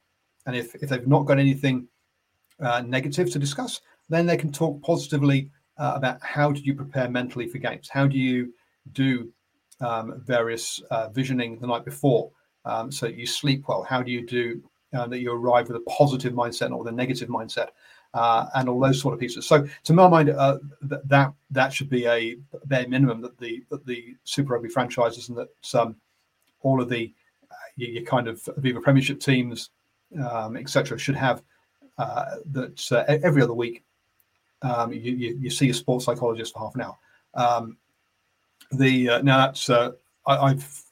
[0.45, 1.88] and if if they've not got anything
[2.59, 7.09] uh, negative to discuss, then they can talk positively uh, about how do you prepare
[7.09, 8.53] mentally for games, how do you
[8.93, 9.32] do
[9.80, 12.32] um, various uh, visioning the night before,
[12.65, 14.61] um, so you sleep well, how do you do
[14.94, 17.70] uh, that you arrive with a positive mindset or with a negative mindset.
[18.14, 19.48] Uh, and all those sort of pieces.
[19.48, 20.58] So, to my mind, uh,
[20.89, 22.36] th- that that should be a
[22.66, 25.96] bare minimum that the that the Super Rugby franchises and that um,
[26.62, 27.14] all of the
[27.78, 29.70] your, your, kind of Aviva Premiership teams,
[30.30, 31.42] um, etc., should have
[31.98, 33.84] uh, that uh, every other week
[34.62, 36.98] um, you, you, you, see a sports psychologist for half an hour.
[37.34, 37.78] Um,
[38.72, 40.84] the uh, now that's I, have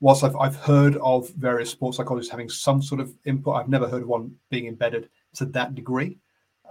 [0.00, 3.88] whilst I've, I've heard of various sports psychologists having some sort of input, I've never
[3.88, 6.18] heard of one being embedded to that degree.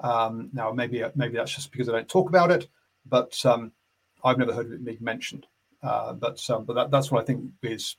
[0.02, 2.68] Um, now maybe maybe that's just because I don't talk about it,
[3.06, 3.72] but um,
[4.24, 5.48] I've never heard of it being mentioned.
[5.82, 7.96] Uh, but um, but that, that's what I think is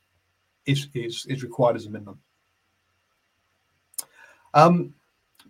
[0.65, 2.19] is is is required as a minimum.
[4.53, 4.93] Um,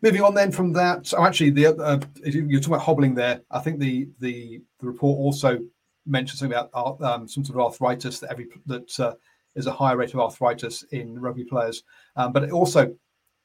[0.02, 3.42] moving on then from that, actually the uh, you're talking about hobbling there.
[3.52, 5.60] I think the the, the report also
[6.06, 9.14] mentions something about um, some sort of arthritis that every that uh,
[9.58, 11.84] is a higher rate of arthritis in rugby players.
[12.16, 12.96] Um, but also,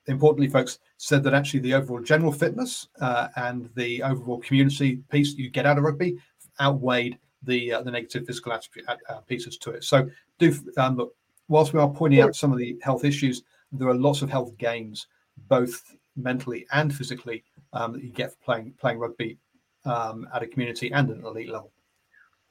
[0.07, 5.35] importantly, folks, said that actually the overall general fitness uh, and the overall community piece
[5.35, 6.17] you get out of rugby
[6.61, 9.83] outweighed the uh, the negative physical attribute, uh, pieces to it.
[9.85, 10.09] So
[10.39, 11.15] do um, look,
[11.49, 13.43] whilst we are pointing out some of the health issues,
[13.73, 15.09] there are lots of health gains,
[15.49, 17.43] both mentally and physically,
[17.73, 19.39] um, that you get for playing playing rugby
[19.85, 21.73] um, at a community and an elite level.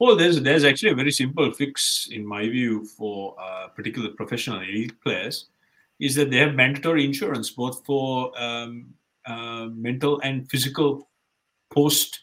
[0.02, 4.58] Well, there's there's actually a very simple fix in my view for uh, particular professional
[4.58, 5.46] elite players,
[6.00, 8.94] is that they have mandatory insurance both for um,
[9.24, 11.08] uh, mental and physical
[11.72, 12.22] post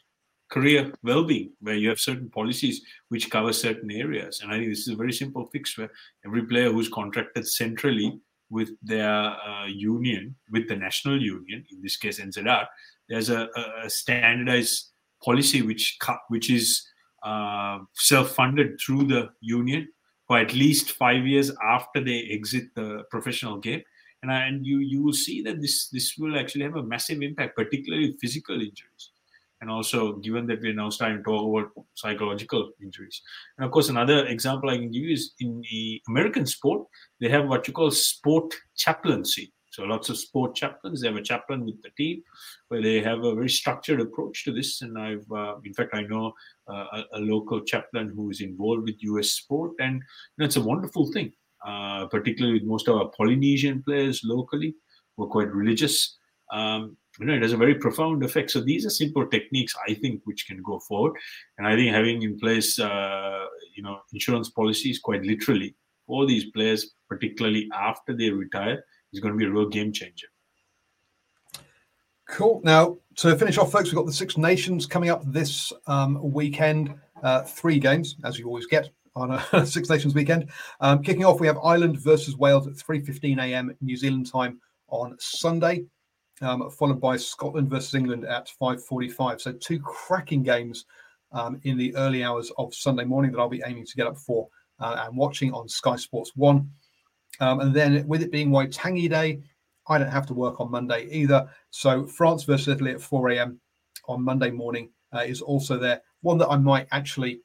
[0.49, 4.41] career well-being where you have certain policies which cover certain areas.
[4.41, 5.91] And i think this is a very simple fix where
[6.25, 8.19] every player who's contracted centrally
[8.49, 9.13] with their
[9.49, 12.65] uh, union with the national union in this case nzr
[13.07, 13.47] there's a,
[13.85, 14.89] a standardized
[15.23, 16.89] policy which which is
[17.23, 19.87] uh, self-funded through the union
[20.27, 23.81] for at least five years after they exit the professional game.
[24.21, 27.55] And, and you you will see that this this will actually have a massive impact
[27.55, 29.11] particularly physical injuries.
[29.61, 33.21] And also given that we're now starting to talk about psychological injuries.
[33.57, 36.87] And of course another example i can give you is in the american sport
[37.19, 41.01] they have what you call sport chaplaincy so lots of sport chaplains.
[41.01, 42.23] They have a chaplain with the team
[42.69, 44.81] where they have a very structured approach to this.
[44.81, 46.33] And I've, uh, in fact, I know
[46.67, 50.01] uh, a, a, local chaplain who is involved with US sport, and you
[50.37, 51.33] know, it's a wonderful thing.
[51.65, 54.73] Uh, particularly with most of our Polynesian players locally,
[55.17, 56.17] who are quite religious.
[56.53, 58.51] Um, you know, it has a very profound effect.
[58.51, 61.13] So these are simple techniques, I think, which can go forward.
[61.57, 63.45] And I think having in place, uh,
[63.75, 65.75] you know, insurance policies quite literally
[66.07, 70.27] for these players, particularly after they retire, is going to be a real game changer.
[72.29, 72.61] Cool.
[72.63, 76.93] Now, to finish off, folks, we've got the Six Nations coming up this um, weekend.
[77.23, 80.49] Uh, three games, as you always get on a Six Nations weekend.
[80.79, 83.75] Um, kicking off, we have Ireland versus Wales at 3.15 a.m.
[83.81, 85.85] New Zealand time on Sunday,
[86.41, 89.41] um, followed by Scotland versus England at 5.45.
[89.41, 90.85] So two cracking games
[91.31, 94.17] um, in the early hours of Sunday morning that I'll be aiming to get up
[94.17, 94.47] for
[94.79, 96.69] uh, and watching on Sky Sports 1.
[97.39, 99.41] Um, and then with it being Waitangi Day,
[99.87, 101.49] I don't have to work on Monday either.
[101.71, 103.59] So France versus Italy at 4 a.m.
[104.07, 106.01] on Monday morning uh, is also there.
[106.21, 107.41] One that I might actually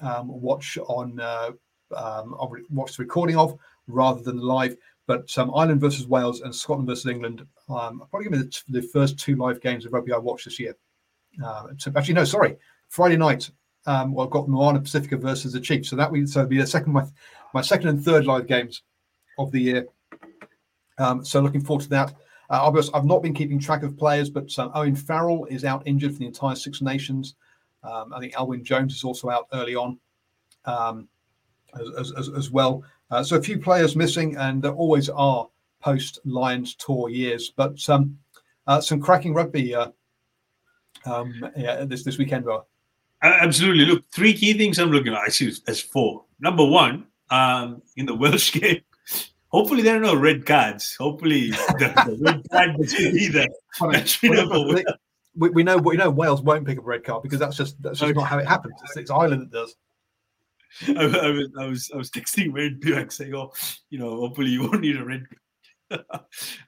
[0.00, 1.50] um, watch on uh,
[1.96, 2.34] um,
[2.70, 4.76] watch the recording of rather than live.
[5.06, 8.80] But um, Ireland versus Wales and Scotland versus England um, probably going to be the,
[8.80, 10.76] the, first two live games of rugby I watched this year.
[11.42, 12.56] Uh, actually, no, sorry,
[12.88, 13.50] Friday night.
[13.86, 16.66] Um, well, I've got Moana Pacifica versus the Chiefs, so that will so be the
[16.66, 17.04] second my
[17.52, 18.82] my second and third live games
[19.38, 19.86] of the year.
[20.98, 22.14] Um, so looking forward to that.
[22.50, 26.12] Uh, I've not been keeping track of players, but um, Owen Farrell is out injured
[26.12, 27.34] for the entire Six Nations.
[27.82, 29.98] Um, I think Alun Wyn Jones is also out early on
[30.66, 31.08] um,
[31.98, 32.84] as, as, as, well.
[33.10, 35.48] Uh, so a few players missing, and there always are
[35.80, 37.52] post Lions tour years.
[37.56, 38.18] But um,
[38.66, 39.88] Uh, some cracking rugby uh,
[41.04, 42.64] um, yeah, this this weekend, bro.
[43.22, 43.84] Absolutely.
[43.84, 45.20] Look, three key things I'm looking at.
[45.20, 46.24] I see as four.
[46.40, 48.82] Number one, um, in the Welsh game,
[49.52, 50.96] hopefully there are no red cards.
[50.96, 53.48] Hopefully the, the red card should be there.
[55.34, 57.80] we, we know we know Wales won't pick up a red card because that's just
[57.82, 58.18] that's just okay.
[58.18, 58.74] not how it happens.
[58.84, 59.76] It's, it's Ireland that does.
[60.88, 63.52] I, I, was I was I was texting Wayne Pivac saying, "Oh,
[63.90, 65.24] you know, hopefully you won't need a red."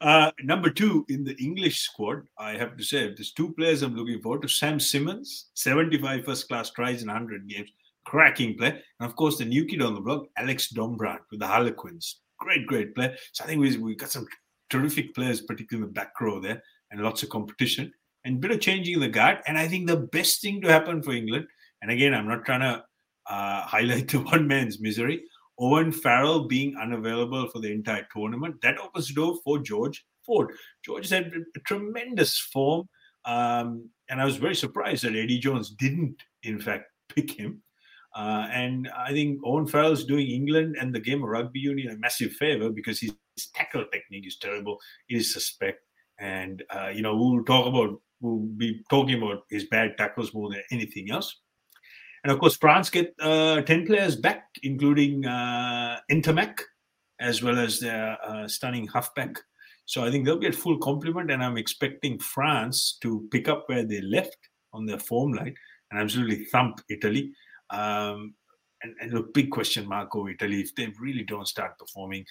[0.03, 3.97] uh, number two in the English squad, I have to say, there's two players I'm
[3.97, 4.49] looking forward to.
[4.49, 7.70] Sam Simmonds, 75 first class tries in 100 games,
[8.05, 11.47] cracking play, and of course the new kid on the block, Alex Dombrandt with the
[11.47, 13.16] Harlequins, great, great player.
[13.32, 14.26] So I think we we got some
[14.70, 17.93] terrific players, particularly in the back row there, and lots of competition
[18.24, 19.39] and bit of changing the guard.
[19.47, 21.47] And I think the best thing to happen for England,
[21.82, 22.85] and again, I'm not trying to
[23.30, 25.22] uh, highlight the one man's misery.
[25.59, 30.53] Owen Farrell being unavailable for the entire tournament, that opens the door for George Ford.
[30.85, 31.32] George has had
[31.64, 32.89] tremendous form.
[33.24, 37.62] Um, and I was very surprised that Eddie Jones didn't, in fact, pick him.
[38.15, 41.91] Uh, and I think Owen Farrell is doing England and the game of rugby union
[41.93, 44.79] a massive favor because his, his tackle technique is terrible.
[45.09, 45.81] He is suspect.
[46.19, 50.49] And, uh, you know, we'll talk about, we'll be talking about his bad tackles more
[50.49, 51.41] than anything else.
[52.23, 56.61] And of course, France get uh, 10 players back, including uh, Ntamack,
[57.21, 59.37] as well as their uh, stunning halfback.
[59.87, 63.85] So I think they'll get full complement, and I'm expecting France to pick up where
[63.85, 64.39] they left
[64.73, 65.55] on their form line
[65.91, 67.33] and absolutely thump Italy.
[67.71, 68.35] Um,
[68.83, 70.61] and, and look, big question mark over Italy.
[70.61, 72.25] If they really don't start performing,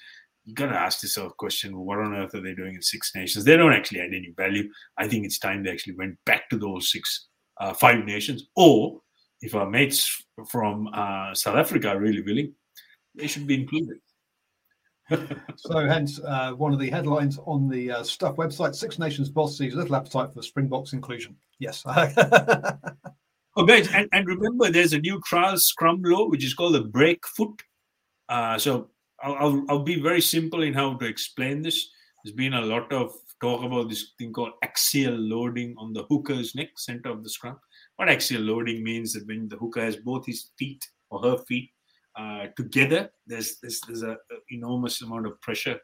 [0.45, 3.11] you got to ask yourself a question what on earth are they doing in Six
[3.15, 3.45] Nations?
[3.45, 4.69] They don't actually add any value.
[4.97, 7.27] I think it's time they actually went back to those six,
[7.59, 9.01] uh, five nations, or
[9.41, 12.53] if our mates from uh, South Africa are really willing,
[13.15, 13.97] they should be included.
[15.57, 19.57] so, hence, uh, one of the headlines on the uh, Stuff website Six Nations boss
[19.57, 21.35] sees little appetite for Springboks inclusion.
[21.59, 21.83] Yes.
[23.55, 26.81] oh, guys, and, and remember, there's a new trial scrum law which is called the
[26.81, 27.61] brake foot.
[28.29, 28.89] Uh, so,
[29.21, 31.89] I'll, I'll, I'll be very simple in how to explain this.
[32.23, 36.55] There's been a lot of talk about this thing called axial loading on the hooker's
[36.55, 37.59] neck, center of the scrum.
[37.97, 41.69] What axial loading means that when the hooker has both his feet or her feet
[42.17, 44.15] uh, together, there's, there's, there's a,
[44.49, 45.77] enormous amount of pressure,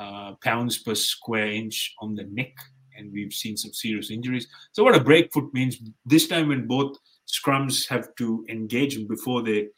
[0.00, 2.54] uh, pounds per square inch on the neck,
[2.98, 4.46] and we've seen some serious injuries.
[4.72, 6.96] So what a brake foot means this time when both
[7.26, 9.68] scrums have to engage before they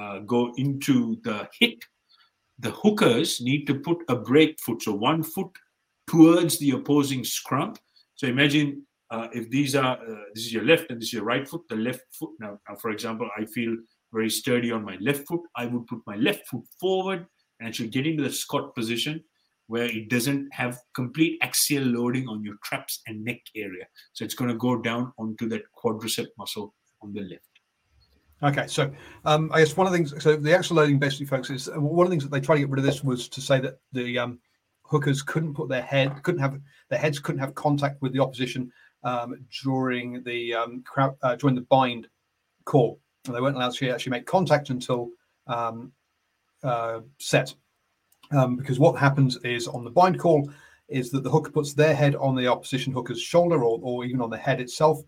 [0.00, 1.84] uh, go into the hit,
[2.58, 5.50] the hookers need to put a brake foot, so one foot
[6.06, 7.74] towards the opposing scrum.
[8.16, 11.24] So imagine uh, if these are uh, this is your left and this is your
[11.24, 13.76] right foot the left foot now, now, for example i feel
[14.12, 17.26] very sturdy on my left foot i would put my left foot forward
[17.58, 19.22] and actually get into the scot position
[19.70, 24.34] where it doesn't have complete axial loading on your traps and neck area so it's
[24.34, 27.44] going to go down onto that quadricep muscle on the left
[28.42, 28.90] Okay, so
[29.26, 31.78] um, I guess one of the things, so the axial loading basically, folks, is uh,
[31.78, 33.60] one of the things that they try to get rid of this was to say
[33.60, 34.38] that the um,
[34.82, 36.58] hookers couldn't put their head, couldn't have
[36.88, 38.72] their heads, couldn't have contact with the opposition
[39.04, 42.08] um, during the um, crouch, uh, during the bind
[42.64, 42.98] call.
[43.26, 45.10] And they weren't allowed to actually make contact until
[45.46, 45.92] um,
[46.62, 47.54] uh, set.
[48.32, 50.48] Um, because what happens is on the bind call
[50.88, 54.20] is that the hooker puts their head on the opposition hooker's shoulder or, or even
[54.20, 55.00] on the head itself,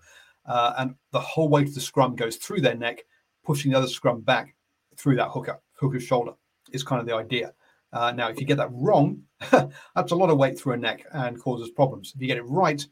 [0.46, 3.02] uh, and the whole weight of the scrum goes through their neck,
[3.44, 4.54] pushing the other scrum back
[4.96, 6.32] through that hooker hooker's shoulder.
[6.72, 7.52] Is kind of the idea.
[7.92, 9.20] Uh, now, if you get that wrong,
[9.50, 12.12] that's a lot of weight through a neck and causes problems.
[12.14, 12.84] If you get it right,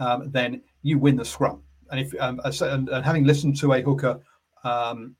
[0.00, 1.62] um, then you win the scrum.
[1.90, 4.20] And if um, and, and, having listened to a hooker,
[4.64, 5.14] um,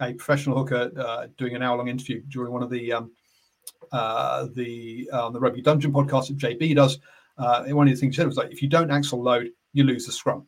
[0.00, 3.10] a professional hooker, uh, doing an hour-long interview during one of the um,
[3.92, 6.98] uh, the uh, the Rugby Dungeon podcast that JB does,
[7.38, 9.84] uh, one of the things he said was like, if you don't axial load, you
[9.84, 10.46] lose the scrum.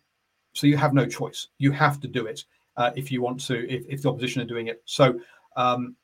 [0.53, 1.49] So you have no choice.
[1.59, 2.45] You have to do it
[2.77, 3.69] uh, if you want to.
[3.71, 5.19] If, if the opposition are doing it, so
[5.57, 5.97] um,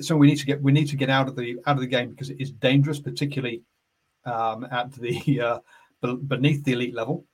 [0.00, 1.86] so we need to get we need to get out of the out of the
[1.86, 3.62] game because it is dangerous, particularly
[4.24, 5.58] um, at the uh,
[6.26, 7.24] beneath the elite level.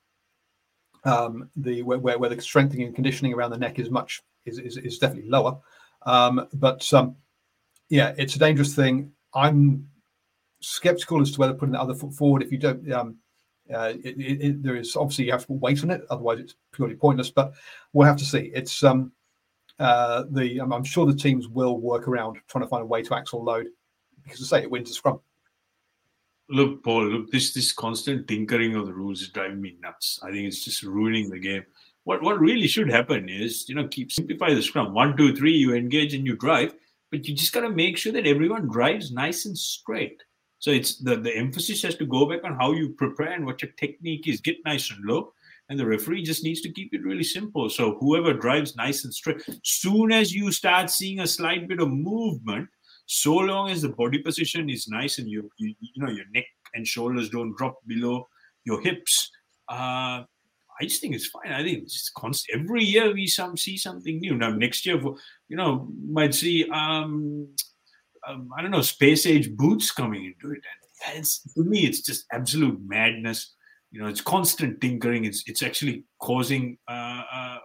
[1.05, 4.77] Um, the where, where the strengthening and conditioning around the neck is much is is,
[4.77, 5.57] is definitely lower.
[6.05, 7.15] Um, but um,
[7.89, 9.11] yeah, it's a dangerous thing.
[9.33, 9.87] I'm
[10.59, 12.43] skeptical as to whether putting the other foot forward.
[12.43, 13.17] If you don't, um,
[13.73, 16.39] uh, it, it, it, there is obviously you have to put weight on it, otherwise
[16.39, 17.31] it's purely pointless.
[17.31, 17.53] But
[17.93, 18.51] we'll have to see.
[18.53, 19.11] It's um,
[19.79, 23.15] uh, the I'm sure the teams will work around trying to find a way to
[23.15, 23.67] axial load
[24.23, 25.19] because to say it wins a scrum
[26.49, 30.19] look, Paul, look, this this constant tinkering of the rules is driving me nuts.
[30.23, 31.65] I think it's just ruining the game.
[32.03, 34.93] What what really should happen is, you know, keep simplify the scrum.
[34.93, 36.75] One, two, three, you engage and you drive,
[37.13, 40.19] but you just gotta make sure that everyone drives nice and straight.
[40.57, 43.61] So it's the, the emphasis has to go back on how you prepare and what
[43.61, 44.41] your technique is.
[44.41, 45.31] Get nice and low.
[45.69, 47.69] And the referee just needs to keep it really simple.
[47.69, 51.91] So whoever drives nice and straight, soon as you start seeing a slight bit of
[51.91, 52.67] movement,
[53.05, 56.45] so long as the body position is nice and you you, you know your neck
[56.73, 58.27] and shoulders don't drop below
[58.65, 59.29] your hips,
[59.69, 60.23] uh,
[60.83, 61.53] I just think it's fine.
[61.53, 62.61] I think it's constant.
[62.61, 64.35] Every year we some see something new.
[64.35, 64.99] Now next year,
[65.47, 67.47] you know, might see um,
[68.27, 70.61] um I don't know space age boots coming into it.
[71.07, 73.53] And it's to me, it's just absolute madness.
[73.91, 75.23] You know, it's constant tinkering.
[75.23, 77.57] It's it's actually causing uh, uh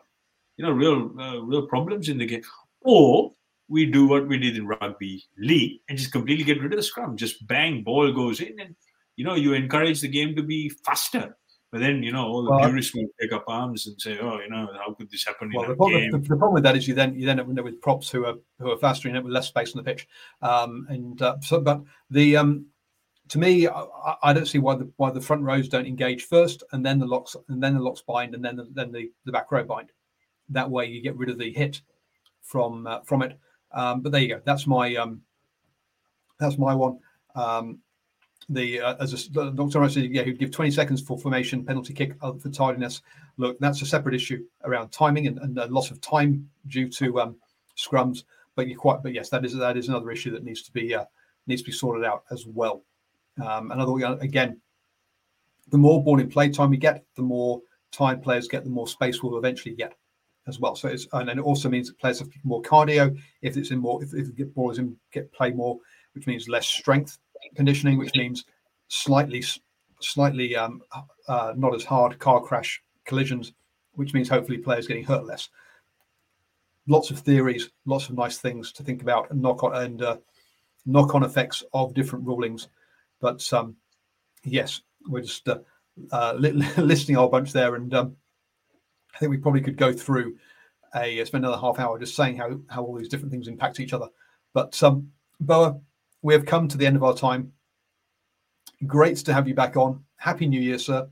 [0.57, 2.43] you know real uh, real problems in the game.
[2.83, 3.33] Or
[3.67, 6.85] we do what we did in rugby league and just completely get rid of the
[6.85, 7.17] scrum.
[7.17, 8.77] Just bang, ball goes in, and
[9.17, 11.35] you know you encourage the game to be faster
[11.71, 14.41] but then, you know, all the well, purists will take up arms and say, "Oh,
[14.41, 16.63] you know, how could this happen well, in the problem, game?" The, the, problem with
[16.63, 19.09] that is you then you then end up with props who are who are faster
[19.09, 20.09] and with less space on the pitch.
[20.41, 22.67] Um, and uh, so, but the um,
[23.29, 23.85] to me, I,
[24.23, 27.07] I, don't see why the why the front rows don't engage first, and then the
[27.07, 29.93] locks, and then the locks bind, and then the, then the, the back row bind.
[30.49, 31.83] That way, you get rid of the hit
[32.41, 33.39] from uh, from it.
[33.73, 34.41] Um, but there you go.
[34.45, 35.21] That's my um,
[36.41, 36.99] that's my one.
[37.35, 37.81] Um,
[38.49, 39.89] the uh, as a Dr.
[39.89, 43.03] said, yeah, he'd give 20 seconds for formation, penalty kick uh, for tardiness.
[43.37, 47.37] Look, that's a separate issue around timing and, and loss of time due to um,
[47.77, 48.25] scrums.
[48.55, 50.95] But you quite, but yes, that is that is another issue that needs to be
[50.95, 51.05] uh,
[51.47, 52.83] needs to be sorted out as well.
[53.41, 54.61] Um, another again,
[55.69, 57.61] the more ball in play time we get, the more
[57.93, 59.95] time players get, the more space we'll eventually get
[60.49, 60.75] as well.
[60.75, 63.79] So it's and then it also means that players have more cardio if it's in
[63.79, 65.79] more if, if the ball is in get play more,
[66.15, 67.19] which means less strength
[67.55, 68.45] conditioning, which means
[68.89, 69.43] slightly,
[70.01, 70.83] slightly um,
[71.27, 73.53] uh, not as hard car crash collisions,
[73.93, 75.49] which means hopefully players getting hurt less.
[76.87, 80.17] Lots of theories, lots of nice things to think about, and knock on and uh,
[80.87, 82.69] knock on effects of different rulings.
[83.21, 83.77] But um,
[84.45, 85.59] yes, we're just uh,
[86.11, 86.33] uh,
[86.79, 88.17] listing a whole bunch there, and um,
[89.15, 90.37] I think we probably could go through
[90.95, 93.93] a spend another half hour just saying how how all these different things impact each
[93.93, 94.09] other.
[94.55, 95.81] But um, Boa,
[96.23, 97.53] we have come to the end of our time.
[98.87, 100.05] Great to have you back on.
[100.17, 101.09] Happy New Year, sir.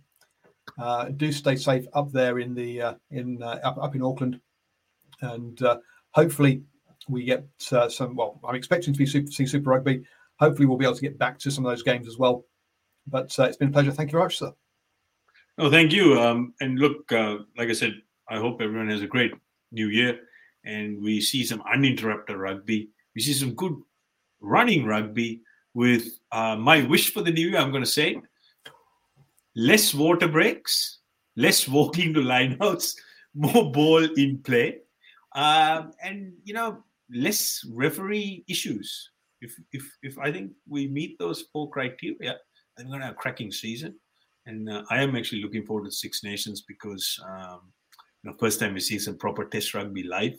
[0.79, 4.41] Uh, do stay safe up there in the uh, in uh, up, up in Auckland,
[5.21, 5.79] and uh,
[6.11, 6.63] hopefully
[7.09, 8.17] we get uh, some.
[8.17, 10.05] Well, I'm expecting to be super, see Super Rugby.
[10.39, 12.45] Hopefully, we'll be able to get back to some of those games as well.
[13.07, 13.93] But uh, it's been a pleasure.
[13.93, 14.53] Thank you very much, sir.
[15.59, 16.21] Oh, thank you.
[16.21, 17.95] Um, and look, like I said,
[18.29, 19.33] I hope everyone has a great
[19.73, 20.19] New Year,
[20.65, 22.91] and we see some uninterrupted rugby.
[23.15, 23.75] We see some good
[24.47, 25.43] running rugby
[25.75, 27.59] with uh, my wish for the new year.
[27.59, 28.21] I'm going to say
[29.55, 31.01] less water breaks,
[31.37, 32.95] less walking to lineouts,
[33.35, 34.79] more ball in play,
[35.35, 39.11] um, and you know less referee issues.
[39.41, 42.39] If if if I think we meet those four criteria,
[42.79, 43.95] I'm going to have a cracking season.
[44.47, 47.73] And uh, I am actually looking forward to Six Nations because um,
[48.39, 50.39] first time we see some proper Test rugby live.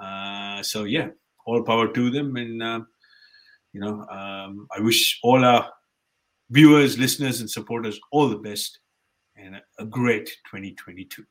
[0.00, 1.08] Uh, so yeah,
[1.46, 2.80] all power to them, and uh,
[3.76, 5.70] you know, um, I wish all our
[6.48, 8.78] viewers, listeners, and supporters all the best
[9.36, 11.22] and a, great 2022.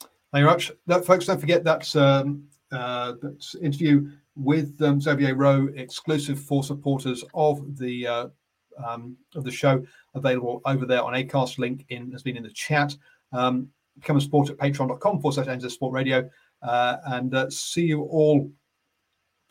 [0.00, 0.70] Thank you much.
[1.04, 7.24] Folks, don't forget that's, um, uh, that's interview with um, Xavier Roe, exclusive for supporters
[7.34, 8.28] of the uh,
[8.86, 9.84] um, of the show,
[10.14, 11.58] available over there on Acast.
[11.58, 12.94] Link in has been in the chat.
[13.32, 16.30] Um, become a support at patreon.com forward slash Sport Radio.
[16.62, 18.48] Uh, and uh, see you all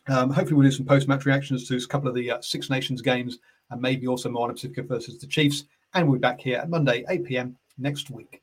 [0.08, 2.70] um, hopefully, we'll do some post match reactions to a couple of the uh, Six
[2.70, 3.38] Nations games
[3.70, 5.64] and maybe also Moana Pacifica versus the Chiefs.
[5.94, 7.56] And we'll be back here at Monday, 8 p.m.
[7.78, 8.42] next week.